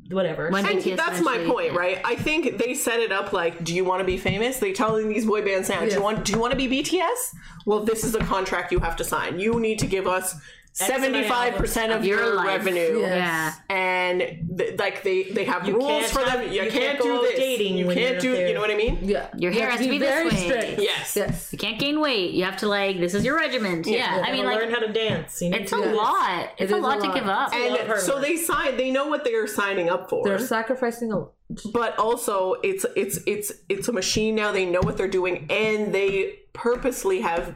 [0.10, 0.50] whatever.
[0.50, 2.02] When And that's my eventually- point, right?
[2.04, 4.60] I think they set it up like, do you want to be famous?
[4.60, 7.36] They telling these boy bands now, do you want do you want to be BTS?
[7.66, 9.40] Well, this is a contract you have to sign.
[9.40, 10.36] You need to give us
[10.80, 12.46] amount of seventy five percent of of your your life.
[12.66, 13.00] revenue.
[13.02, 13.16] Yeah.
[13.16, 13.54] Yeah.
[13.70, 16.44] And th- like they they have You rules for them.
[16.44, 17.36] You, you can't, can't do go this.
[17.38, 18.32] dating you can't do.
[18.32, 18.48] there.
[18.48, 19.00] You know what I mean?
[19.02, 19.28] Yeah.
[19.38, 20.36] Your hair have has to be this very way.
[20.36, 20.82] strict.
[20.82, 21.16] Yes.
[21.16, 21.50] Yes.
[21.52, 22.32] You can't gain weight.
[22.32, 23.86] You have to like this is your regiment.
[23.88, 24.18] Yeah.
[24.18, 25.42] You I mean gotta like learn how to dance.
[25.42, 25.98] You need it's to a do this.
[25.98, 26.50] lot.
[26.58, 27.50] It's It a is a lot to give up.
[27.50, 28.78] of And so they sign.
[28.78, 30.24] They know what they're signing up for.
[30.24, 31.26] They're sacrificing a
[31.74, 35.94] but also it's it's it's it's a machine now they know what they're doing and
[35.94, 37.56] they purposely have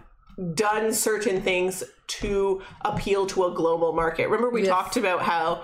[0.53, 4.69] done certain things to appeal to a global market remember we Yes.
[4.69, 5.63] talked about how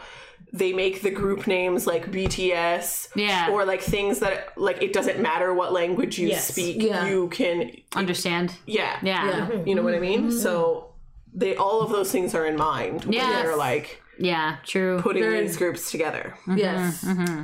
[0.53, 3.49] they make the group names like BTS Yeah.
[3.51, 6.47] or like things that like it doesn't matter what language you Yes.
[6.47, 7.07] speak Yeah.
[7.07, 8.55] you can Understand?
[8.65, 9.26] yeah Yeah.
[9.26, 9.49] Yeah.
[9.53, 9.63] Yeah.
[9.65, 10.38] you know what I mean mm-hmm.
[10.38, 10.93] so
[11.34, 14.99] they all of those things are in mind when they're like yeah, true.
[15.01, 16.57] putting Very- these groups together mm-hmm.
[16.57, 17.03] yes.
[17.03, 17.43] Mm-hmm.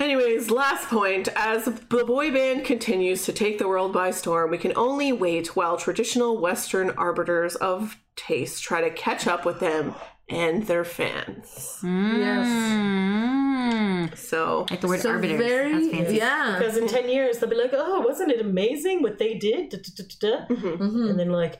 [0.00, 1.28] Anyways, last point.
[1.36, 5.54] As the boy band continues to take the world by storm, we can only wait
[5.56, 9.94] while traditional Western arbiters of taste try to catch up with them
[10.28, 11.78] and their fans.
[11.82, 12.46] Yes.
[12.48, 14.16] Mm.
[14.16, 15.38] So, Like the word So arbiters.
[15.38, 16.16] very That's fancy.
[16.16, 16.56] yeah.
[16.58, 19.70] Because in 10 years, they'll be like, oh, wasn't it amazing what they did?
[19.70, 20.54] Da, da, da, da, da.
[20.54, 21.08] Mm-hmm.
[21.10, 21.58] And then, like,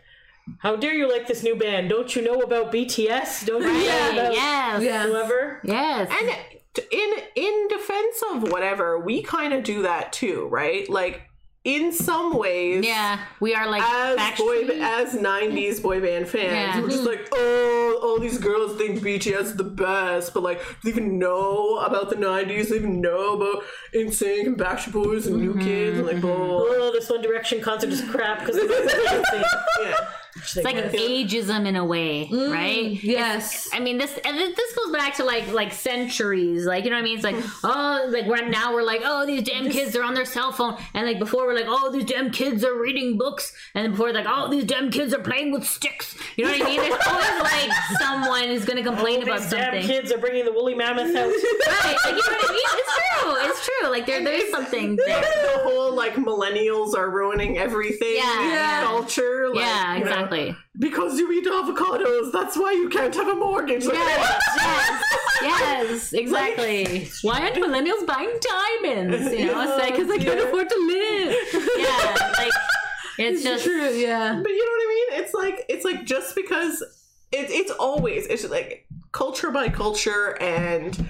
[0.58, 1.88] how dare you like this new band?
[1.90, 3.46] Don't you know about BTS?
[3.46, 4.82] Don't you know Right, about Yes.
[4.82, 5.02] Yeah.
[5.06, 5.60] whoever?
[5.64, 6.10] Yes.
[6.20, 6.30] and
[6.78, 10.88] in in defense of whatever, we kind of do that too, right?
[10.88, 11.22] Like
[11.64, 13.20] in some ways, yeah.
[13.38, 16.80] We are like as boy as '90s boy band fans, Yeah.
[16.80, 17.08] we're just mm-hmm.
[17.08, 21.18] like, oh, all these girls think BTS is the best, but like, do they even
[21.18, 22.46] know about the '90s?
[22.46, 23.64] Do they even know about
[23.94, 26.56] NSYNC and Backstreet Boys and New mm-hmm, Kids and like, blah, blah, blah.
[26.56, 29.24] Oh, this One Direction concert is crap because they don't
[29.82, 30.08] yeah.
[30.36, 33.02] It's like ageism in a way, mm, right?
[33.04, 33.68] Yes.
[33.72, 36.96] I mean, this and this this goes back to like like centuries, like you know
[36.96, 37.14] what I mean.
[37.16, 37.50] It's like mm.
[37.64, 40.76] oh, like right now we're like oh these damn kids are on their cell phone,
[40.94, 44.12] and like before we're like oh these damn kids are reading books, and then before
[44.12, 46.16] like oh these damn kids are playing with sticks.
[46.36, 46.80] You know what I mean?
[46.80, 47.70] There's always like
[48.00, 49.72] someone who's gonna complain about something.
[49.80, 51.32] These damn kids are bringing the woolly mammoth out.
[51.82, 52.62] Right, like, you know what I mean?
[52.64, 53.34] It's true.
[53.50, 53.90] It's true.
[53.90, 55.20] Like there, there's something there.
[55.20, 58.42] the whole like millennials are ruining everything Yeah.
[58.52, 58.82] Yeah.
[58.84, 59.48] culture.
[59.48, 60.56] Like, Yeah, you know, exactly.
[60.78, 63.84] because you eat avocados, that's why you can't have a mortgage.
[63.84, 65.02] Yes, yes,
[65.42, 67.08] yes, exactly.
[67.22, 69.32] Why aren't millennials buying diamonds?
[69.32, 70.44] You know, it's like because they can't Yeah.
[70.46, 71.36] afford to live.
[71.78, 72.52] Yeah, like
[73.18, 74.40] it's just True, yeah.
[74.42, 75.22] But you know what I mean?
[75.24, 76.80] It's like it's like just because
[77.32, 81.08] it, it's always it's just like culture by culture and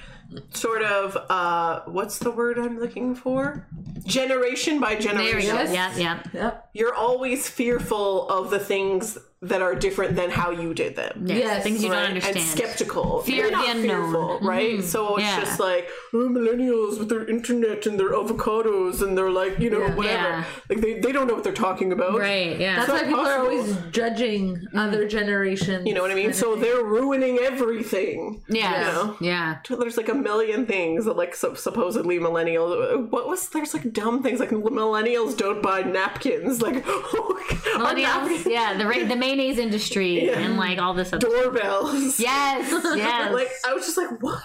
[0.53, 3.67] sort of uh what's the word I'm looking for?
[4.05, 5.57] Generation by there we generation.
[5.57, 5.63] go.
[5.63, 5.99] Yes.
[5.99, 6.23] Yeah, yeah.
[6.33, 6.69] Yep.
[6.75, 11.25] You're always fearful of the things that are different than how you did them.
[11.27, 11.97] Yes, Yes, things you right?
[12.01, 12.37] don't understand.
[12.37, 13.23] And skeptical.
[13.23, 13.83] Fear You're of the unknown.
[13.83, 14.47] fearful, mm-hmm.
[14.49, 14.85] right?
[14.85, 15.41] So it's Yeah.
[15.41, 19.81] just like oh, millennials with their internet and their avocados and they're like, you know,
[19.81, 19.95] Yeah.
[19.97, 20.29] whatever.
[20.29, 20.45] Yeah.
[20.69, 22.19] Like they, they don't know what they're talking about.
[22.21, 22.77] Right, yeah.
[22.77, 24.67] That's So why people are always judging mm.
[24.77, 25.87] other generations.
[25.89, 26.33] You know what I mean?
[26.33, 28.43] So they're ruining everything.
[28.49, 29.17] yeah, You know?
[29.21, 29.59] yeah.
[29.69, 33.09] There's like a million things that like so, supposedly millennials.
[33.11, 37.39] What was there's like dumb things like millennials don't buy napkins, like oh,
[37.75, 41.27] Millennials, napkin- yeah, the ra- the mayonnaise industry and like all this other.
[41.29, 42.19] doorbells.
[42.21, 43.33] Yes, yes.
[43.33, 44.43] like I was just like, what?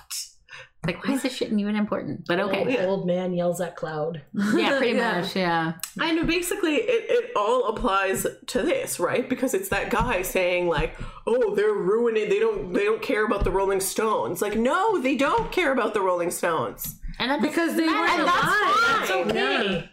[0.85, 2.25] like why is this shit even important?
[2.27, 4.21] But okay, Old man yells at cloud.
[4.33, 5.19] yeah, pretty Yeah.
[5.21, 5.73] much, yeah.
[5.99, 9.27] And basically, it, it all applies to this, right?
[9.27, 12.29] Because it's that guy saying like, "Oh, they're ruining.
[12.29, 12.71] They don't.
[12.73, 16.31] They don't care about the Rolling Stones." Like, no, they don't care about the Rolling
[16.31, 16.99] Stones.
[17.19, 18.75] And that's because they weren't And that's alive.
[18.75, 19.01] fine.
[19.01, 19.89] It's okay.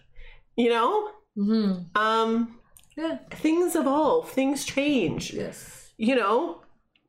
[0.57, 1.99] You know, Mm-hmm.
[2.01, 2.61] um,
[2.97, 3.19] Yeah.
[3.31, 5.33] things evolve, things change.
[5.33, 5.93] Yes.
[5.97, 6.64] You know,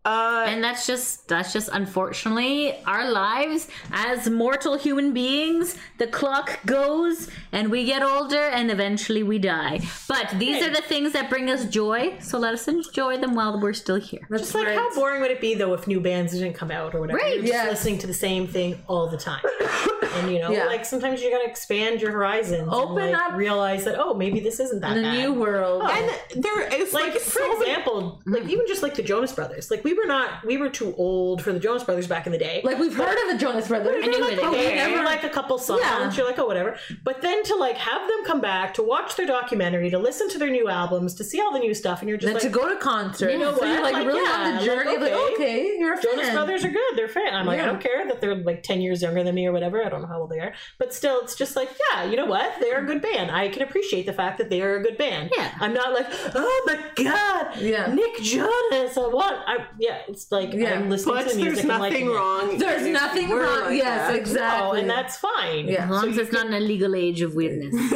[0.06, 6.60] uh, and that's just that's just unfortunately our lives as mortal human beings the clock
[6.66, 11.30] goes and we get older and eventually we die but these are the things that
[11.30, 14.68] bring us joy so let us enjoy them while we're still here That's Just like
[14.68, 14.76] right.
[14.78, 17.18] how boring would it be though if new bands didn't come out or whatever?
[17.20, 17.36] Right.
[17.36, 17.70] You're just Yes.
[17.72, 19.43] listening to the same thing all the time.
[20.16, 20.66] and you know, Yeah.
[20.66, 22.68] like sometimes you gotta expand your horizons.
[22.72, 25.18] Open and, like, up- realize that oh maybe this isn't that in the bad.
[25.20, 25.82] new world.
[25.84, 26.12] and
[26.43, 29.72] there is like, like, for so many- example, like even just like the Jonas Brothers.
[29.72, 32.38] Like we were not we were too old for the Jonas Brothers back in the
[32.38, 32.62] day.
[32.64, 34.04] Like we've heard of the Jonas Brothers.
[34.04, 35.82] I knew like, who they oh, never like a couple songs.
[35.84, 36.12] Yeah.
[36.14, 36.78] You're like, oh, whatever.
[37.04, 40.38] But then to like have them come back to watch their documentary, to listen to
[40.38, 42.50] their new albums, to see all the new stuff, and you're just Then like, to
[42.50, 43.34] go to concerts.
[43.34, 44.98] You know so you're like, Like, really yeah, on the journey.
[44.98, 45.34] Like, okay.
[45.34, 46.34] okay, you're a Jonas fan.
[46.36, 46.96] Brothers are good.
[46.96, 47.34] They're fan.
[47.34, 49.84] I'm like, I don't care that they're like ten years younger than me or whatever.
[49.84, 52.26] I don't know how old they are, but still, it's just like, yeah, you know
[52.26, 52.60] what?
[52.60, 53.32] They're a good band.
[53.32, 55.32] I can appreciate the fact that they are a good band.
[55.36, 55.52] Yeah.
[55.60, 57.93] I'm not like, oh my god, Yeah.
[57.93, 58.98] Nick Jonas.
[58.98, 59.38] I want.
[59.48, 60.00] I yeah.
[60.12, 60.74] It's like Yeah.
[60.76, 62.16] I'm listening but to the music there's and nothing liking it.
[62.20, 62.58] wrong.
[62.64, 63.62] There's nothing wrong.
[63.70, 64.16] like yes, that.
[64.22, 64.68] exactly.
[64.68, 65.64] Oh, and that's fine.
[65.68, 65.86] Yeah.
[65.86, 67.74] as long as it's not an illegal age of weirdness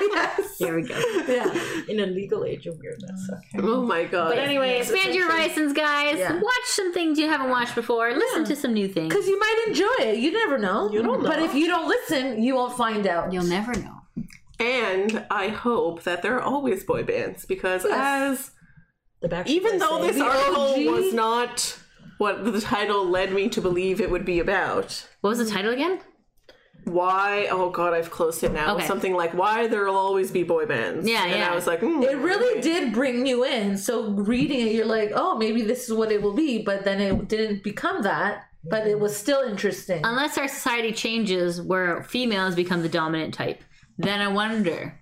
[0.00, 0.58] yes.
[0.58, 0.98] there we go
[1.28, 1.52] Yeah.
[1.88, 3.20] in a legal age of weirdness.
[3.32, 3.66] Okay.
[3.66, 4.30] Oh my god.
[4.30, 6.34] But anyway, expand your horizons guys Yeah.
[6.50, 9.64] watch some things you haven't watched before listen to some new things Because you might
[9.68, 10.18] enjoy it.
[10.18, 10.90] You never know.
[10.90, 11.28] You don't know.
[11.28, 13.32] But if you don't listen, you won't find out.
[13.32, 13.92] you'll never know
[14.58, 17.92] and I hope that there are always boy bands because Yes.
[18.40, 18.50] as
[19.20, 20.86] the Backstreet even Boys though say- this article OG?
[20.86, 21.78] was not
[22.18, 25.06] what the title led me to believe it would be about.
[25.20, 26.00] what was the title again
[26.84, 27.48] Why?
[27.50, 28.76] Oh god, I've closed it now.
[28.76, 28.86] Okay.
[28.86, 31.08] Something like why there'll always be boy bands.
[31.08, 31.50] Yeah, and yeah.
[31.50, 33.76] I was like, hmm, It really did bring you in.
[33.76, 36.62] So reading it, you're like, oh, maybe this is what it will be.
[36.62, 38.44] But then it didn't become that.
[38.68, 40.00] But it was still interesting.
[40.04, 43.62] unless our society changes where females become the dominant type
[43.98, 44.98] then i wonder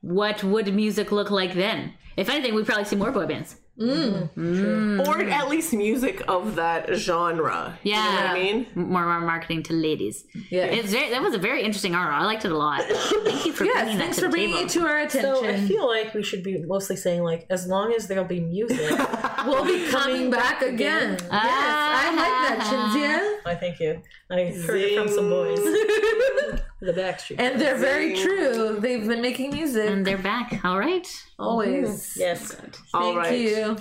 [0.00, 4.28] what would music look like then if anything we'd probably see more boy bands mm.
[4.34, 5.06] Mm.
[5.06, 7.78] or at least music of that genre.
[7.82, 8.30] You know what Yeah.
[8.30, 8.66] I mean?
[8.74, 10.64] more, more marketing to ladies Yeah.
[10.64, 12.82] it's very, that was a very interesting article i liked it a lot
[13.24, 14.98] thank you for yes, bringing that thanks to for the bringing table it to our
[15.00, 15.34] attention.
[15.34, 18.40] So I feel like we should be mostly saying like, as long as there'll be
[18.40, 18.90] music.
[19.46, 21.18] we'll be coming back again.
[21.30, 21.42] Ah.
[21.44, 21.62] Yes,
[21.98, 23.50] I like that, Shinzia.
[23.50, 24.02] I thank you.
[24.30, 26.60] I heard it from some boys.
[26.82, 27.36] the Backstreet.
[27.38, 28.78] And they're very true.
[28.80, 31.06] They've been making music and they're back all right
[31.38, 32.14] always.
[32.16, 32.54] yes.
[32.92, 33.38] All Thank right.
[33.38, 33.76] you.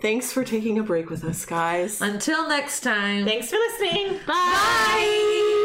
[0.00, 2.00] Thanks for taking a break with us, guys.
[2.02, 3.24] Until next time.
[3.24, 4.18] Thanks for listening.
[4.26, 5.62] bye.